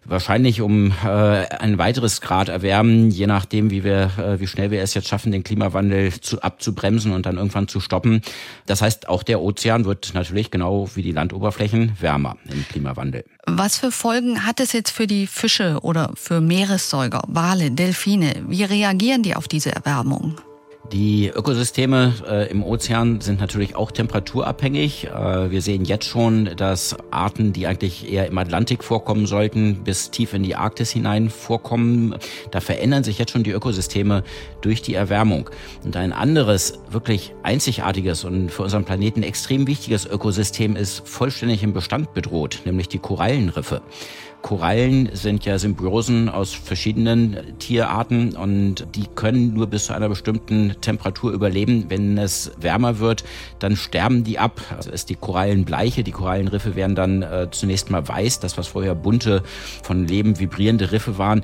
wahrscheinlich 0.06 0.62
um 0.62 0.92
äh, 1.04 1.08
ein 1.08 1.78
weiteres 1.78 2.22
Grad 2.22 2.50
erwärmen, 2.50 3.12
je 3.12 3.28
nachdem, 3.28 3.72
wie 3.72 3.84
wir, 3.84 4.12
äh, 4.18 4.40
wie 4.40 4.48
schnell 4.48 4.72
wir 4.72 4.82
es 4.82 4.94
jetzt 4.94 5.08
schaffen, 5.08 5.32
den 5.32 5.44
Klimawandel 5.44 6.14
zu, 6.22 6.42
abzubremsen 6.42 7.12
und 7.12 7.26
dann 7.26 7.38
irgendwann 7.38 7.68
zu 7.68 7.80
stoppen. 7.80 8.22
Das 8.66 8.82
heißt, 8.82 9.10
auch 9.10 9.24
der 9.24 9.42
Ozean 9.42 9.86
wird 9.86 10.14
natürlich 10.14 10.52
genau 10.52 10.90
wie 10.96 11.02
die 11.02 11.12
Landoberflächen 11.12 11.94
wärmer 12.00 12.38
im 12.50 12.66
Klimawandel. 12.68 13.26
Was 13.48 13.78
für 13.78 13.92
Folgen 13.92 14.46
hat 14.46 14.60
es 14.60 14.74
jetzt 14.74 14.92
für 14.92 15.08
die 15.08 15.28
Fische 15.28 15.80
oder 15.82 16.12
für 16.16 16.42
Meeressäuger, 16.42 17.24
Wale, 17.28 17.72
Delfine? 17.72 18.44
Wie 18.48 18.64
reagieren 18.64 19.24
die 19.24 19.36
auf 19.36 19.48
diese 19.48 19.74
Erwärmung? 19.74 20.36
Die 20.92 21.32
Ökosysteme 21.34 22.14
äh, 22.30 22.52
im 22.52 22.64
Ozean 22.64 23.20
sind 23.20 23.40
natürlich 23.40 23.76
auch 23.76 23.92
temperaturabhängig. 23.92 25.06
Äh, 25.08 25.50
wir 25.50 25.62
sehen 25.62 25.84
jetzt 25.84 26.06
schon, 26.06 26.52
dass 26.56 26.96
Arten, 27.10 27.54
die 27.54 27.66
eigentlich 27.66 28.12
eher 28.12 28.28
im 28.28 28.38
Atlantik 28.38 28.84
vorkommen 28.84 29.26
sollten, 29.26 29.84
bis 29.84 30.12
tief 30.12 30.34
in 30.36 30.44
die 30.44 30.56
Arktis 30.56 30.92
hinein 30.92 31.32
vorkommen. 31.32 32.16
Da 32.52 32.62
verändern 32.62 33.04
sich 33.04 33.18
jetzt 33.18 33.32
schon 33.32 33.44
die 33.44 33.52
Ökosysteme 33.52 34.24
durch 34.62 34.84
die 34.84 34.94
Erwärmung. 34.94 35.50
Und 35.84 35.96
ein 35.98 36.14
anderes, 36.14 36.80
wirklich 36.92 37.34
einzigartiges 37.42 38.24
und 38.24 38.52
für 38.52 38.62
unseren 38.62 38.86
Planeten 38.86 39.24
extrem 39.24 39.66
wichtiges 39.66 40.06
Ökosystem 40.06 40.76
ist 40.76 41.08
vollständig 41.08 41.64
im 41.64 41.74
Bestand 41.74 42.14
bedroht, 42.14 42.62
nämlich 42.64 42.90
die 42.90 43.00
Korallenriffe. 43.00 43.82
Korallen 44.46 45.10
sind 45.14 45.44
ja 45.44 45.58
Symbiosen 45.58 46.30
aus 46.30 46.54
verschiedenen 46.54 47.58
Tierarten 47.58 48.36
und 48.36 48.86
die 48.94 49.08
können 49.16 49.56
nur 49.56 49.66
bis 49.66 49.86
zu 49.86 49.94
einer 49.94 50.08
bestimmten 50.08 50.76
Temperatur 50.82 51.32
überleben. 51.32 51.86
Wenn 51.90 52.16
es 52.20 52.52
wärmer 52.62 53.00
wird, 53.00 53.24
dann 53.58 53.76
sterben 53.76 54.24
die 54.24 54.38
ab. 54.38 54.62
Also 54.78 54.92
ist 54.92 55.10
die 55.10 55.16
Korallenbleiche. 55.16 56.04
Die 56.04 56.12
Korallenriffe 56.12 56.76
werden 56.76 56.96
dann 56.96 57.24
äh, 57.24 57.48
zunächst 57.50 57.90
mal 57.90 58.08
weiß. 58.08 58.40
Das, 58.40 58.56
was 58.56 58.68
vorher 58.68 58.94
bunte, 58.94 59.42
von 59.82 60.08
Leben 60.08 60.40
vibrierende 60.40 60.92
Riffe 60.92 61.18
waren, 61.18 61.44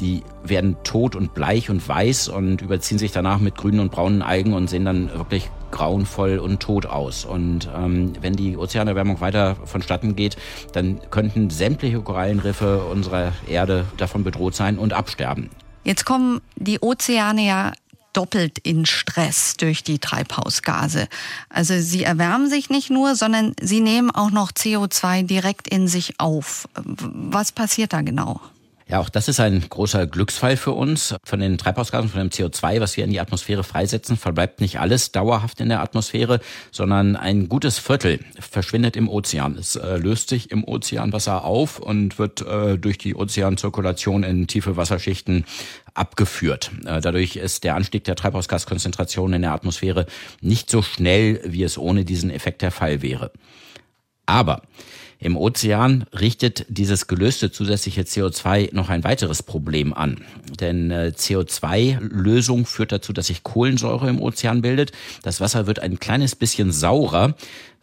die 0.00 0.24
werden 0.42 0.74
tot 0.82 1.14
und 1.14 1.34
bleich 1.34 1.70
und 1.70 1.88
weiß 1.88 2.30
und 2.30 2.62
überziehen 2.62 2.98
sich 2.98 3.12
danach 3.12 3.38
mit 3.38 3.54
grünen 3.54 3.78
und 3.78 3.92
braunen 3.92 4.22
Algen 4.22 4.54
und 4.54 4.68
sehen 4.68 4.84
dann 4.84 5.12
wirklich 5.14 5.52
grauenvoll 5.70 6.38
und 6.38 6.60
tot 6.60 6.86
aus. 6.86 7.24
Und 7.24 7.68
ähm, 7.74 8.12
wenn 8.20 8.34
die 8.34 8.56
Ozeanerwärmung 8.56 9.20
weiter 9.20 9.56
vonstatten 9.64 10.16
geht, 10.16 10.36
dann 10.72 11.00
könnten 11.10 11.50
sämtliche 11.50 12.00
Korallenriffe 12.00 12.84
unserer 12.84 13.32
Erde 13.48 13.86
davon 13.96 14.24
bedroht 14.24 14.54
sein 14.54 14.78
und 14.78 14.92
absterben. 14.92 15.50
Jetzt 15.84 16.04
kommen 16.04 16.40
die 16.56 16.80
Ozeane 16.80 17.46
ja 17.46 17.72
doppelt 18.12 18.58
in 18.58 18.86
Stress 18.86 19.56
durch 19.56 19.84
die 19.84 19.98
Treibhausgase. 19.98 21.08
Also 21.48 21.78
sie 21.80 22.02
erwärmen 22.04 22.50
sich 22.50 22.70
nicht 22.70 22.90
nur, 22.90 23.14
sondern 23.14 23.54
sie 23.60 23.80
nehmen 23.80 24.10
auch 24.10 24.30
noch 24.30 24.50
CO2 24.50 25.24
direkt 25.24 25.68
in 25.68 25.88
sich 25.88 26.18
auf. 26.18 26.68
Was 26.74 27.52
passiert 27.52 27.92
da 27.92 28.02
genau? 28.02 28.40
Ja, 28.90 28.98
auch 28.98 29.08
das 29.08 29.28
ist 29.28 29.38
ein 29.38 29.64
großer 29.68 30.08
Glücksfall 30.08 30.56
für 30.56 30.72
uns. 30.72 31.14
Von 31.22 31.38
den 31.38 31.58
Treibhausgasen, 31.58 32.10
von 32.10 32.18
dem 32.18 32.30
CO2, 32.30 32.80
was 32.80 32.96
wir 32.96 33.04
in 33.04 33.10
die 33.10 33.20
Atmosphäre 33.20 33.62
freisetzen, 33.62 34.16
verbleibt 34.16 34.60
nicht 34.60 34.80
alles 34.80 35.12
dauerhaft 35.12 35.60
in 35.60 35.68
der 35.68 35.80
Atmosphäre, 35.80 36.40
sondern 36.72 37.14
ein 37.14 37.48
gutes 37.48 37.78
Viertel 37.78 38.18
verschwindet 38.40 38.96
im 38.96 39.08
Ozean. 39.08 39.56
Es 39.56 39.76
äh, 39.76 39.96
löst 39.96 40.28
sich 40.28 40.50
im 40.50 40.64
Ozeanwasser 40.64 41.44
auf 41.44 41.78
und 41.78 42.18
wird 42.18 42.40
äh, 42.40 42.78
durch 42.78 42.98
die 42.98 43.14
Ozeanzirkulation 43.14 44.24
in 44.24 44.48
tiefe 44.48 44.76
Wasserschichten 44.76 45.44
abgeführt. 45.94 46.72
Äh, 46.84 47.00
dadurch 47.00 47.36
ist 47.36 47.62
der 47.62 47.76
Anstieg 47.76 48.02
der 48.02 48.16
Treibhausgaskonzentration 48.16 49.34
in 49.34 49.42
der 49.42 49.52
Atmosphäre 49.52 50.06
nicht 50.40 50.68
so 50.68 50.82
schnell, 50.82 51.40
wie 51.44 51.62
es 51.62 51.78
ohne 51.78 52.04
diesen 52.04 52.30
Effekt 52.30 52.60
der 52.60 52.72
Fall 52.72 53.02
wäre. 53.02 53.30
Aber 54.26 54.62
im 55.20 55.36
Ozean 55.36 56.04
richtet 56.18 56.64
dieses 56.68 57.06
gelöste 57.06 57.52
zusätzliche 57.52 58.02
CO2 58.02 58.74
noch 58.74 58.88
ein 58.88 59.04
weiteres 59.04 59.42
Problem 59.42 59.92
an. 59.92 60.24
Denn 60.60 60.90
äh, 60.90 61.12
CO2-Lösung 61.14 62.64
führt 62.64 62.92
dazu, 62.92 63.12
dass 63.12 63.26
sich 63.26 63.42
Kohlensäure 63.42 64.08
im 64.08 64.20
Ozean 64.20 64.62
bildet. 64.62 64.92
Das 65.22 65.40
Wasser 65.40 65.66
wird 65.66 65.80
ein 65.80 66.00
kleines 66.00 66.34
bisschen 66.34 66.72
saurer. 66.72 67.34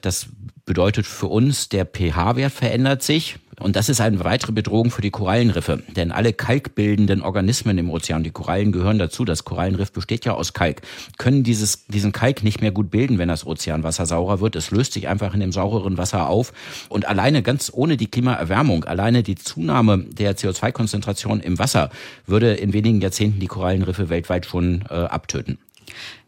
Das 0.01 0.27
bedeutet 0.65 1.05
für 1.05 1.27
uns, 1.27 1.69
der 1.69 1.85
pH-Wert 1.85 2.51
verändert 2.51 3.03
sich. 3.03 3.37
Und 3.59 3.75
das 3.75 3.89
ist 3.89 3.99
eine 4.01 4.23
weitere 4.23 4.51
Bedrohung 4.51 4.91
für 4.91 5.01
die 5.01 5.09
Korallenriffe. 5.09 5.81
Denn 5.95 6.11
alle 6.11 6.31
kalkbildenden 6.31 7.23
Organismen 7.23 7.77
im 7.79 7.89
Ozean, 7.89 8.23
die 8.23 8.29
Korallen 8.29 8.71
gehören 8.71 8.99
dazu, 8.99 9.25
das 9.25 9.45
Korallenriff 9.45 9.91
besteht 9.91 10.25
ja 10.25 10.33
aus 10.33 10.53
Kalk, 10.53 10.81
können 11.17 11.43
dieses, 11.43 11.85
diesen 11.87 12.11
Kalk 12.11 12.43
nicht 12.43 12.61
mehr 12.61 12.71
gut 12.71 12.91
bilden, 12.91 13.17
wenn 13.17 13.29
das 13.29 13.47
Ozeanwasser 13.47 14.05
saurer 14.05 14.41
wird. 14.41 14.55
Es 14.55 14.69
löst 14.69 14.93
sich 14.93 15.07
einfach 15.07 15.33
in 15.33 15.39
dem 15.39 15.51
saureren 15.51 15.97
Wasser 15.97 16.29
auf. 16.29 16.53
Und 16.89 17.07
alleine 17.07 17.41
ganz 17.41 17.71
ohne 17.73 17.97
die 17.97 18.07
Klimaerwärmung, 18.07 18.83
alleine 18.83 19.23
die 19.23 19.35
Zunahme 19.35 19.99
der 19.99 20.37
CO2-Konzentration 20.37 21.39
im 21.39 21.57
Wasser 21.57 21.89
würde 22.27 22.53
in 22.53 22.73
wenigen 22.73 23.01
Jahrzehnten 23.01 23.39
die 23.39 23.47
Korallenriffe 23.47 24.09
weltweit 24.09 24.45
schon 24.45 24.83
äh, 24.89 24.93
abtöten. 24.93 25.57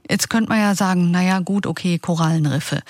Jetzt 0.09 0.31
könnte 0.31 0.49
man 0.49 0.59
ja 0.59 0.73
sagen, 0.73 1.11
naja 1.11 1.39
gut, 1.39 1.67
okay, 1.67 1.99
Korallenriffe. 1.99 2.81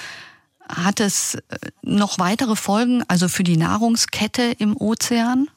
Hat 0.70 1.00
es 1.00 1.36
äh, 1.36 1.58
noch 1.82 2.20
weitere 2.20 2.56
Folgen, 2.56 3.04
also 3.08 3.28
für 3.28 3.44
die 3.44 3.58
Nahrungskette 3.58 4.54
im 4.58 4.78
Ozean? 4.78 5.48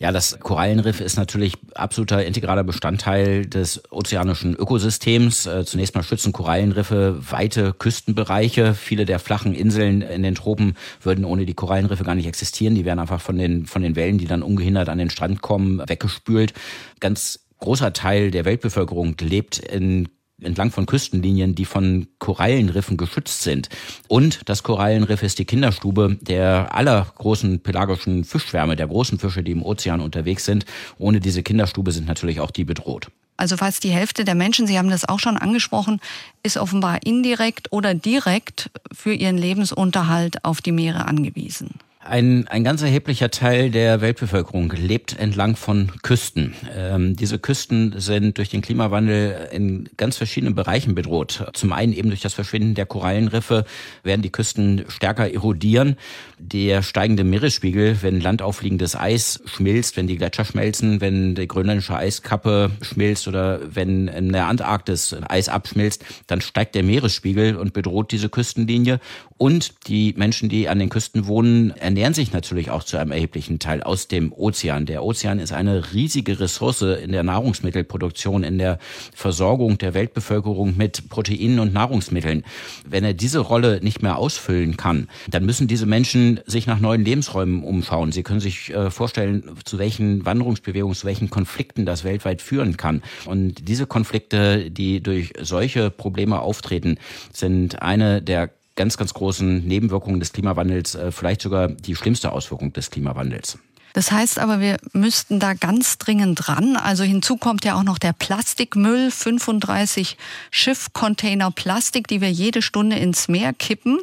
Ja, 0.00 0.12
das 0.12 0.40
Korallenriff 0.40 1.02
ist 1.02 1.18
natürlich 1.18 1.58
absoluter 1.74 2.24
integraler 2.24 2.64
Bestandteil 2.64 3.44
des 3.44 3.82
ozeanischen 3.92 4.54
Ökosystems. 4.54 5.44
Äh, 5.44 5.66
zunächst 5.66 5.94
mal 5.94 6.02
schützen 6.02 6.32
Korallenriffe 6.32 7.20
weite 7.30 7.74
Küstenbereiche. 7.74 8.72
Viele 8.72 9.04
der 9.04 9.18
flachen 9.18 9.52
Inseln 9.52 10.00
in 10.00 10.22
den 10.22 10.36
Tropen 10.36 10.74
würden 11.02 11.26
ohne 11.26 11.44
die 11.44 11.52
Korallenriffe 11.52 12.04
gar 12.04 12.14
nicht 12.14 12.26
existieren. 12.26 12.74
Die 12.74 12.86
wären 12.86 12.98
einfach 12.98 13.20
von 13.20 13.36
den, 13.36 13.66
von 13.66 13.82
den 13.82 13.94
Wellen, 13.94 14.16
die 14.16 14.26
dann 14.26 14.42
ungehindert 14.42 14.88
an 14.88 14.96
den 14.96 15.10
Strand 15.10 15.42
kommen, 15.42 15.82
weggespült. 15.86 16.54
Ganz 17.00 17.40
großer 17.58 17.92
Teil 17.92 18.30
der 18.30 18.46
Weltbevölkerung 18.46 19.16
lebt 19.20 19.58
in 19.58 20.08
entlang 20.42 20.70
von 20.70 20.86
Küstenlinien, 20.86 21.54
die 21.54 21.64
von 21.64 22.06
Korallenriffen 22.18 22.96
geschützt 22.96 23.42
sind. 23.42 23.68
Und 24.08 24.40
das 24.46 24.62
Korallenriff 24.62 25.22
ist 25.22 25.38
die 25.38 25.44
Kinderstube 25.44 26.18
der 26.20 26.74
aller 26.74 27.06
großen 27.18 27.60
pelagischen 27.60 28.24
Fischschwärme, 28.24 28.76
der 28.76 28.88
großen 28.88 29.18
Fische, 29.18 29.42
die 29.42 29.52
im 29.52 29.62
Ozean 29.62 30.00
unterwegs 30.00 30.44
sind. 30.44 30.64
Ohne 30.98 31.20
diese 31.20 31.42
Kinderstube 31.42 31.92
sind 31.92 32.06
natürlich 32.06 32.40
auch 32.40 32.50
die 32.50 32.64
bedroht. 32.64 33.08
Also 33.36 33.56
fast 33.56 33.84
die 33.84 33.90
Hälfte 33.90 34.24
der 34.24 34.34
Menschen, 34.34 34.66
Sie 34.66 34.76
haben 34.76 34.90
das 34.90 35.08
auch 35.08 35.18
schon 35.18 35.38
angesprochen, 35.38 35.98
ist 36.42 36.58
offenbar 36.58 36.98
indirekt 37.04 37.72
oder 37.72 37.94
direkt 37.94 38.70
für 38.92 39.14
ihren 39.14 39.38
Lebensunterhalt 39.38 40.44
auf 40.44 40.60
die 40.60 40.72
Meere 40.72 41.06
angewiesen. 41.06 41.70
Ein, 42.02 42.48
ein 42.48 42.64
ganz 42.64 42.80
erheblicher 42.80 43.30
Teil 43.30 43.70
der 43.70 44.00
Weltbevölkerung 44.00 44.72
lebt 44.72 45.18
entlang 45.18 45.54
von 45.54 45.92
Küsten. 46.02 46.54
Ähm, 46.74 47.14
diese 47.14 47.38
Küsten 47.38 47.94
sind 47.98 48.38
durch 48.38 48.48
den 48.48 48.62
Klimawandel 48.62 49.50
in 49.52 49.86
ganz 49.98 50.16
verschiedenen 50.16 50.54
Bereichen 50.54 50.94
bedroht. 50.94 51.44
Zum 51.52 51.74
einen 51.74 51.92
eben 51.92 52.08
durch 52.08 52.22
das 52.22 52.32
Verschwinden 52.32 52.74
der 52.74 52.86
Korallenriffe 52.86 53.66
werden 54.02 54.22
die 54.22 54.32
Küsten 54.32 54.86
stärker 54.88 55.30
erodieren. 55.30 55.96
Der 56.38 56.82
steigende 56.82 57.22
Meeresspiegel, 57.22 57.98
wenn 58.00 58.18
landauffliegendes 58.18 58.96
Eis 58.96 59.42
schmilzt, 59.44 59.98
wenn 59.98 60.06
die 60.06 60.16
Gletscher 60.16 60.46
schmelzen, 60.46 61.02
wenn 61.02 61.34
die 61.34 61.46
grönländische 61.46 61.96
Eiskappe 61.96 62.70
schmilzt 62.80 63.28
oder 63.28 63.60
wenn 63.74 64.08
in 64.08 64.32
der 64.32 64.46
Antarktis 64.46 65.14
Eis 65.28 65.50
abschmilzt, 65.50 66.02
dann 66.28 66.40
steigt 66.40 66.76
der 66.76 66.82
Meeresspiegel 66.82 67.56
und 67.56 67.74
bedroht 67.74 68.10
diese 68.10 68.30
Küstenlinie. 68.30 69.00
Und 69.42 69.88
die 69.88 70.12
Menschen, 70.18 70.50
die 70.50 70.68
an 70.68 70.78
den 70.78 70.90
Küsten 70.90 71.26
wohnen, 71.26 71.70
ernähren 71.70 72.12
sich 72.12 72.30
natürlich 72.34 72.70
auch 72.70 72.84
zu 72.84 72.98
einem 72.98 73.10
erheblichen 73.10 73.58
Teil 73.58 73.82
aus 73.82 74.06
dem 74.06 74.34
Ozean. 74.34 74.84
Der 74.84 75.02
Ozean 75.02 75.38
ist 75.38 75.54
eine 75.54 75.94
riesige 75.94 76.40
Ressource 76.40 76.82
in 76.82 77.10
der 77.10 77.22
Nahrungsmittelproduktion, 77.22 78.42
in 78.42 78.58
der 78.58 78.78
Versorgung 79.14 79.78
der 79.78 79.94
Weltbevölkerung 79.94 80.76
mit 80.76 81.08
Proteinen 81.08 81.58
und 81.58 81.72
Nahrungsmitteln. 81.72 82.44
Wenn 82.86 83.02
er 83.02 83.14
diese 83.14 83.38
Rolle 83.38 83.80
nicht 83.82 84.02
mehr 84.02 84.18
ausfüllen 84.18 84.76
kann, 84.76 85.08
dann 85.30 85.46
müssen 85.46 85.68
diese 85.68 85.86
Menschen 85.86 86.40
sich 86.44 86.66
nach 86.66 86.78
neuen 86.78 87.02
Lebensräumen 87.02 87.64
umschauen. 87.64 88.12
Sie 88.12 88.22
können 88.22 88.40
sich 88.40 88.68
äh, 88.74 88.90
vorstellen, 88.90 89.56
zu 89.64 89.78
welchen 89.78 90.26
Wanderungsbewegungen, 90.26 90.94
zu 90.94 91.06
welchen 91.06 91.30
Konflikten 91.30 91.86
das 91.86 92.04
weltweit 92.04 92.42
führen 92.42 92.76
kann. 92.76 93.02
Und 93.24 93.68
diese 93.68 93.86
Konflikte, 93.86 94.70
die 94.70 95.02
durch 95.02 95.32
solche 95.40 95.88
Probleme 95.88 96.40
auftreten, 96.40 96.98
sind 97.32 97.80
eine 97.80 98.20
der 98.20 98.50
ganz, 98.76 98.96
ganz 98.96 99.14
großen 99.14 99.66
Nebenwirkungen 99.66 100.20
des 100.20 100.32
Klimawandels, 100.32 100.94
äh, 100.94 101.12
vielleicht 101.12 101.42
sogar 101.42 101.68
die 101.68 101.94
schlimmste 101.94 102.32
Auswirkung 102.32 102.72
des 102.72 102.90
Klimawandels. 102.90 103.58
Das 103.92 104.12
heißt 104.12 104.38
aber, 104.38 104.60
wir 104.60 104.76
müssten 104.92 105.40
da 105.40 105.54
ganz 105.54 105.98
dringend 105.98 106.48
ran. 106.48 106.76
Also 106.76 107.02
hinzu 107.02 107.36
kommt 107.36 107.64
ja 107.64 107.74
auch 107.74 107.82
noch 107.82 107.98
der 107.98 108.12
Plastikmüll, 108.12 109.10
35 109.10 110.16
Schiffcontainer 110.50 111.50
Plastik, 111.50 112.06
die 112.06 112.20
wir 112.20 112.30
jede 112.30 112.62
Stunde 112.62 112.96
ins 112.96 113.28
Meer 113.28 113.52
kippen. 113.52 113.98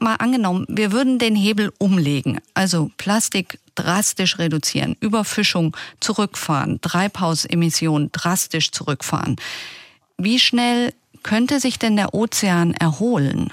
Mal 0.00 0.16
angenommen, 0.16 0.64
wir 0.68 0.92
würden 0.92 1.18
den 1.18 1.36
Hebel 1.36 1.72
umlegen, 1.78 2.40
also 2.54 2.90
Plastik 2.96 3.58
drastisch 3.74 4.38
reduzieren, 4.38 4.96
Überfischung 5.00 5.76
zurückfahren, 6.00 6.80
Treibhausemissionen 6.80 8.10
drastisch 8.12 8.70
zurückfahren. 8.70 9.36
Wie 10.18 10.38
schnell 10.38 10.92
könnte 11.22 11.60
sich 11.60 11.78
denn 11.78 11.96
der 11.96 12.14
Ozean 12.14 12.74
erholen? 12.74 13.52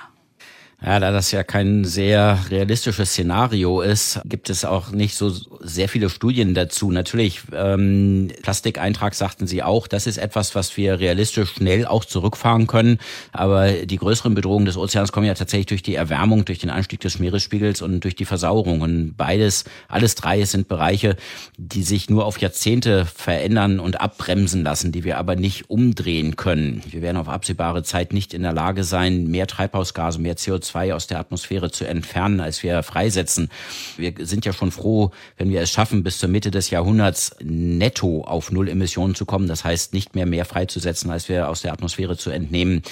Ja, 0.81 0.97
da 1.01 1.11
das 1.11 1.31
ja 1.31 1.43
kein 1.43 1.83
sehr 1.83 2.39
realistisches 2.49 3.09
Szenario 3.09 3.81
ist, 3.81 4.21
gibt 4.23 4.49
es 4.49 4.63
auch 4.63 4.91
nicht 4.91 5.15
so 5.15 5.29
sehr 5.59 5.89
viele 5.89 6.09
Studien 6.09 6.53
dazu. 6.53 6.89
Natürlich, 6.89 7.41
ähm, 7.53 8.29
Plastikeintrag 8.43 9.13
sagten 9.13 9.45
Sie 9.45 9.61
auch, 9.61 9.87
das 9.87 10.07
ist 10.07 10.17
etwas, 10.17 10.55
was 10.55 10.77
wir 10.77 11.01
realistisch 11.01 11.51
schnell 11.55 11.85
auch 11.85 12.05
zurückfahren 12.05 12.65
können. 12.67 12.97
Aber 13.33 13.73
die 13.73 13.97
größeren 13.97 14.33
Bedrohungen 14.33 14.65
des 14.65 14.77
Ozeans 14.77 15.11
kommen 15.11 15.25
ja 15.25 15.33
tatsächlich 15.33 15.65
durch 15.65 15.83
die 15.83 15.95
Erwärmung, 15.95 16.45
durch 16.45 16.59
den 16.59 16.69
Anstieg 16.69 17.01
des 17.01 17.19
Meeresspiegels 17.19 17.81
und 17.81 18.05
durch 18.05 18.15
die 18.15 18.23
Versauerung. 18.23 18.79
Und 18.79 19.15
beides, 19.17 19.65
alles 19.89 20.15
drei 20.15 20.45
sind 20.45 20.69
Bereiche, 20.69 21.17
die 21.57 21.83
sich 21.83 22.09
nur 22.09 22.25
auf 22.25 22.39
Jahrzehnte 22.39 23.05
verändern 23.05 23.81
und 23.81 23.99
abbremsen 23.99 24.63
lassen, 24.63 24.93
die 24.93 25.03
wir 25.03 25.17
aber 25.17 25.35
nicht 25.35 25.69
umdrehen 25.69 26.37
können. 26.37 26.81
Wir 26.89 27.01
werden 27.01 27.17
auf 27.17 27.27
absehbare 27.27 27.83
Zeit 27.83 28.13
nicht 28.13 28.33
in 28.33 28.43
der 28.43 28.53
Lage 28.53 28.85
sein, 28.85 29.27
mehr 29.27 29.45
Treibhausgase, 29.45 30.21
mehr 30.21 30.37
CO2 30.37 30.68
CO2 30.69 30.93
aus 30.93 31.07
der 31.07 31.19
Atmosphäre 31.19 31.71
zu 31.71 31.85
entfernen, 31.85 32.39
als 32.39 32.63
wir 32.63 32.83
freisetzen. 32.83 33.49
Wir 33.97 34.13
sind 34.19 34.45
ja 34.45 34.53
schon 34.53 34.71
froh, 34.71 35.11
wenn 35.37 35.49
wir 35.49 35.61
es 35.61 35.71
schaffen, 35.71 36.03
bis 36.03 36.17
zur 36.17 36.29
Mitte 36.29 36.51
des 36.51 36.69
Jahrhunderts 36.69 37.35
netto 37.41 38.23
auf 38.23 38.51
Null 38.51 38.69
Emissionen 38.69 39.15
zu 39.15 39.25
kommen. 39.25 39.47
Das 39.47 39.63
heißt, 39.63 39.93
nicht 39.93 40.15
mehr 40.15 40.25
mehr 40.25 40.45
freizusetzen, 40.45 41.11
als 41.11 41.29
wir 41.29 41.49
aus 41.49 41.61
der 41.61 41.73
Atmosphäre 41.73 42.17
zu 42.17 42.29
entnehmen. 42.29 42.83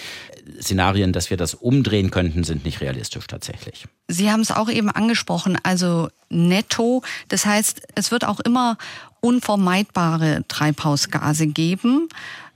Szenarien, 0.61 1.13
dass 1.13 1.29
wir 1.29 1.37
das 1.37 1.53
umdrehen 1.53 2.11
könnten, 2.11 2.43
sind 2.43 2.65
nicht 2.65 2.81
realistisch 2.81 3.27
tatsächlich. 3.27 3.85
Sie 4.07 4.31
haben 4.31 4.41
es 4.41 4.51
auch 4.51 4.69
eben 4.69 4.89
angesprochen, 4.89 5.57
also 5.63 6.09
netto. 6.29 7.03
Das 7.27 7.45
heißt, 7.45 7.81
es 7.95 8.11
wird 8.11 8.25
auch 8.25 8.39
immer 8.39 8.77
unvermeidbare 9.19 10.43
Treibhausgase 10.47 11.47
geben, 11.47 12.07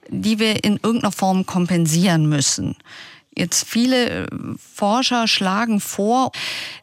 die 0.09 0.39
wir 0.39 0.63
in 0.63 0.79
irgendeiner 0.81 1.11
Form 1.11 1.45
kompensieren 1.45 2.27
müssen. 2.27 2.75
Jetzt 3.35 3.65
viele 3.67 4.09
äh, 4.09 4.27
Forscher 4.57 5.27
schlagen 5.27 5.79
vor, 5.79 6.31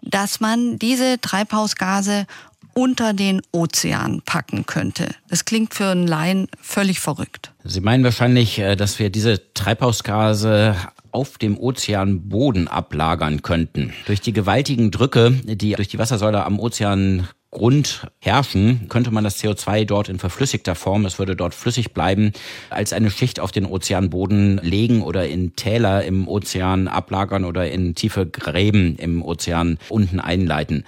dass 0.03 0.41
man 0.41 0.79
diese 0.79 1.21
Treibhausgase 1.21 2.27
unter 2.75 3.13
den 3.13 3.43
Ozean 3.51 4.23
packen 4.25 4.65
könnte. 4.65 5.09
Das 5.29 5.45
klingt 5.45 5.75
für 5.75 5.87
einen 5.87 6.07
Laien 6.07 6.47
völlig 6.61 7.01
verrückt. 7.01 7.53
Sie 7.65 7.81
meinen 7.81 8.05
wahrscheinlich, 8.05 8.59
äh, 8.61 8.77
dass 8.77 8.99
wir 8.99 9.11
diese 9.11 9.53
Treibhausgase 9.53 10.77
auf 11.11 11.39
dem 11.39 11.59
Ozeanboden 11.59 12.69
ablagern 12.69 13.43
könnten. 13.43 13.93
Durch 14.07 14.21
die 14.21 14.33
gewaltigen 14.33 14.91
Drücke, 14.91 15.33
die 15.45 15.73
durch 15.73 15.89
die 15.89 15.99
Wassersäule 15.99 16.45
am 16.45 16.61
Ozean 16.61 17.29
Grund 17.51 18.07
herrschen, 18.21 18.89
könnte 18.89 19.11
man 19.11 19.25
das 19.25 19.43
CO2 19.43 19.87
dort 19.87 20.11
in 20.11 20.19
verflüssigter 20.19 20.75
Form, 20.75 21.07
es 21.07 21.19
würde 21.19 21.35
dort 21.35 21.55
flüssig 21.55 21.95
bleiben, 21.95 22.33
als 22.69 22.93
eine 22.93 23.11
Schicht 23.11 23.41
auf 23.41 23.53
den 23.53 23.65
Ozeanboden 23.65 24.59
legen 24.63 25.03
oder 25.03 25.27
in 25.27 25.57
Täler 25.57 26.05
im 26.05 26.29
Ozean 26.29 26.89
ablagern 26.89 27.47
oder 27.47 27.71
in 27.71 27.95
tiefe 27.95 28.27
Gräben 28.27 28.97
im 28.97 29.23
Ozean 29.23 29.79
unten 29.89 30.21
einleiten. 30.21 30.85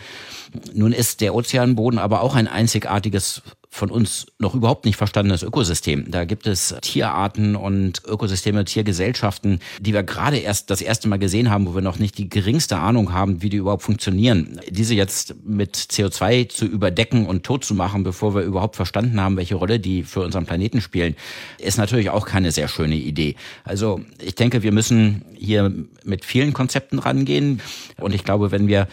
Nun 0.74 0.92
ist 0.92 1.22
der 1.22 1.34
Ozeanboden 1.34 1.98
aber 1.98 2.20
auch 2.20 2.34
ein 2.34 2.48
einzigartiges 2.48 3.42
von 3.72 3.90
uns 3.90 4.26
noch 4.40 4.56
überhaupt 4.56 4.84
nicht 4.84 4.96
verstandenes 4.96 5.44
Ökosystem. 5.44 6.10
Da 6.10 6.24
gibt 6.24 6.48
es 6.48 6.74
Tierarten 6.82 7.54
und 7.54 8.02
Ökosysteme, 8.04 8.64
Tiergesellschaften, 8.64 9.60
die 9.78 9.94
wir 9.94 10.02
gerade 10.02 10.38
erst 10.38 10.70
das 10.70 10.82
erste 10.82 11.08
Mal 11.08 11.20
gesehen 11.20 11.50
haben, 11.50 11.66
wo 11.66 11.74
wir 11.76 11.80
noch 11.80 12.00
nicht 12.00 12.18
die 12.18 12.28
geringste 12.28 12.78
Ahnung 12.78 13.12
haben, 13.12 13.42
wie 13.42 13.48
die 13.48 13.58
überhaupt 13.58 13.84
funktionieren. 13.84 14.60
Diese 14.68 14.94
jetzt 14.94 15.36
mit 15.44 15.76
CO2 15.76 16.48
zu 16.48 16.66
überdecken 16.66 17.26
und 17.26 17.44
tot 17.44 17.64
zu 17.64 17.74
machen, 17.74 18.02
bevor 18.02 18.34
wir 18.34 18.42
überhaupt 18.42 18.74
verstanden 18.74 19.20
haben, 19.20 19.36
welche 19.36 19.54
Rolle 19.54 19.78
die 19.78 20.02
für 20.02 20.20
unseren 20.20 20.46
Planeten 20.46 20.80
spielen, 20.80 21.14
ist 21.58 21.78
natürlich 21.78 22.10
auch 22.10 22.26
keine 22.26 22.50
sehr 22.50 22.66
schöne 22.66 22.96
Idee. 22.96 23.36
Also 23.62 24.00
ich 24.20 24.34
denke, 24.34 24.64
wir 24.64 24.72
müssen 24.72 25.24
hier 25.36 25.72
mit 26.04 26.24
vielen 26.24 26.52
Konzepten 26.52 26.98
rangehen. 26.98 27.60
Und 27.98 28.14
ich 28.14 28.24
glaube, 28.24 28.50
wenn 28.50 28.66
wir 28.66 28.88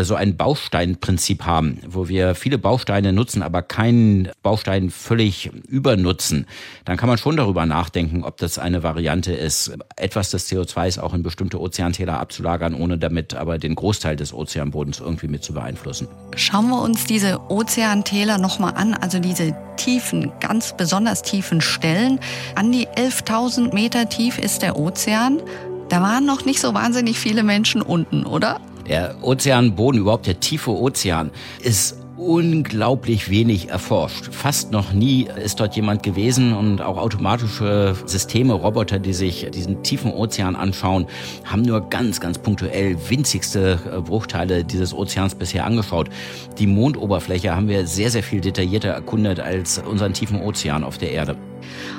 so 0.00 0.14
ein 0.14 0.36
Bausteinprinzip 0.36 1.44
haben, 1.44 1.78
wo 1.86 2.08
wir 2.08 2.34
viele 2.34 2.58
Bausteine 2.58 3.12
nutzen, 3.12 3.42
aber 3.42 3.62
keinen 3.62 4.28
Baustein 4.42 4.90
völlig 4.90 5.50
übernutzen, 5.68 6.46
dann 6.84 6.96
kann 6.96 7.08
man 7.08 7.18
schon 7.18 7.36
darüber 7.36 7.66
nachdenken, 7.66 8.22
ob 8.22 8.36
das 8.36 8.58
eine 8.58 8.82
Variante 8.82 9.32
ist, 9.32 9.76
etwas 9.96 10.30
des 10.30 10.48
CO2s 10.50 11.00
auch 11.00 11.14
in 11.14 11.22
bestimmte 11.22 11.60
Ozeantäler 11.60 12.20
abzulagern, 12.20 12.74
ohne 12.74 12.96
damit 12.96 13.34
aber 13.34 13.58
den 13.58 13.74
Großteil 13.74 14.14
des 14.14 14.32
Ozeanbodens 14.32 15.00
irgendwie 15.00 15.28
mit 15.28 15.42
zu 15.42 15.52
beeinflussen. 15.52 16.06
Schauen 16.36 16.68
wir 16.68 16.80
uns 16.80 17.04
diese 17.04 17.40
Ozeantäler 17.50 18.38
nochmal 18.38 18.74
an, 18.74 18.94
also 18.94 19.18
diese 19.18 19.56
tiefen, 19.76 20.30
ganz 20.38 20.76
besonders 20.76 21.22
tiefen 21.22 21.60
Stellen. 21.60 22.20
An 22.54 22.70
die 22.70 22.86
11.000 22.86 23.74
Meter 23.74 24.08
tief 24.08 24.38
ist 24.38 24.62
der 24.62 24.78
Ozean. 24.78 25.40
Da 25.88 26.00
waren 26.00 26.24
noch 26.24 26.44
nicht 26.44 26.60
so 26.60 26.72
wahnsinnig 26.72 27.18
viele 27.18 27.42
Menschen 27.42 27.82
unten, 27.82 28.24
oder? 28.24 28.60
Der 28.88 29.16
Ozeanboden, 29.22 30.00
überhaupt 30.00 30.26
der 30.26 30.40
tiefe 30.40 30.70
Ozean, 30.70 31.30
ist 31.62 31.96
unglaublich 32.16 33.30
wenig 33.30 33.68
erforscht. 33.68 34.32
Fast 34.32 34.70
noch 34.70 34.92
nie 34.92 35.28
ist 35.42 35.58
dort 35.60 35.74
jemand 35.74 36.02
gewesen 36.02 36.52
und 36.52 36.80
auch 36.80 36.96
automatische 36.96 37.96
Systeme, 38.06 38.52
Roboter, 38.52 38.98
die 38.98 39.12
sich 39.12 39.50
diesen 39.50 39.82
tiefen 39.82 40.12
Ozean 40.12 40.54
anschauen, 40.54 41.06
haben 41.44 41.62
nur 41.62 41.88
ganz, 41.88 42.20
ganz 42.20 42.38
punktuell 42.38 42.96
winzigste 43.08 43.78
äh, 43.90 44.00
Bruchteile 44.00 44.64
dieses 44.64 44.94
Ozeans 44.94 45.34
bisher 45.34 45.64
angeschaut. 45.64 46.10
Die 46.58 46.66
Mondoberfläche 46.66 47.54
haben 47.54 47.68
wir 47.68 47.86
sehr, 47.86 48.10
sehr 48.10 48.22
viel 48.22 48.40
detaillierter 48.40 48.90
erkundet 48.90 49.40
als 49.40 49.78
unseren 49.78 50.12
tiefen 50.12 50.40
Ozean 50.40 50.84
auf 50.84 50.98
der 50.98 51.10
Erde. 51.10 51.36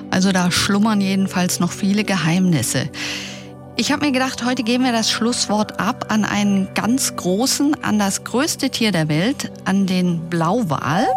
Also 0.10 0.32
da 0.32 0.52
schlummern 0.52 1.02
jedenfalls 1.02 1.60
noch 1.60 1.72
viele 1.72 2.04
Geheimnisse. 2.04 2.90
Ich 3.76 3.92
habe 3.92 4.06
mir 4.06 4.12
gedacht, 4.12 4.46
heute 4.46 4.62
geben 4.62 4.84
wir 4.84 4.92
das 4.92 5.10
Schlusswort 5.10 5.80
ab 5.80 6.06
an 6.10 6.26
einen 6.26 6.68
ganz 6.76 7.16
großen, 7.16 7.84
an 7.84 7.98
das 7.98 8.24
größte 8.24 8.70
Tier 8.70 8.92
der 8.92 9.10
Welt, 9.10 9.52
an 9.66 9.88
den 9.88 10.30
Blauwal. 10.30 11.08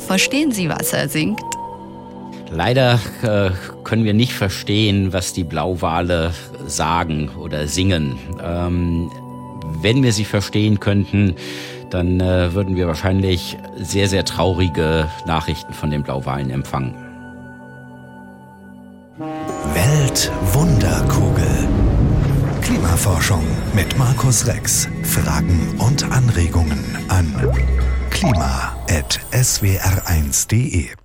Verstehen 0.00 0.50
Sie, 0.50 0.68
was 0.68 0.92
er 0.92 1.08
singt? 1.08 1.40
Leider 2.50 2.98
äh, 3.22 3.50
können 3.84 4.04
wir 4.04 4.14
nicht 4.14 4.32
verstehen, 4.32 5.12
was 5.12 5.32
die 5.32 5.44
Blauwale 5.44 6.34
sagen 6.66 7.30
oder 7.38 7.68
singen. 7.68 8.18
Ähm, 8.42 9.12
wenn 9.80 10.02
wir 10.02 10.12
sie 10.12 10.24
verstehen 10.24 10.80
könnten, 10.80 11.36
dann 11.94 12.20
äh, 12.20 12.52
würden 12.52 12.76
wir 12.76 12.86
wahrscheinlich 12.88 13.56
sehr, 13.76 14.08
sehr 14.08 14.24
traurige 14.24 15.08
Nachrichten 15.26 15.72
von 15.72 15.90
den 15.90 16.02
Blauwalen 16.02 16.50
empfangen. 16.50 16.96
Weltwunderkugel. 19.72 21.68
Klimaforschung 22.62 23.44
mit 23.74 23.96
Markus 23.96 24.48
Rex. 24.48 24.88
Fragen 25.04 25.76
und 25.78 26.10
Anregungen 26.10 26.84
an 27.08 27.32
klima.swr1.de 28.10 31.03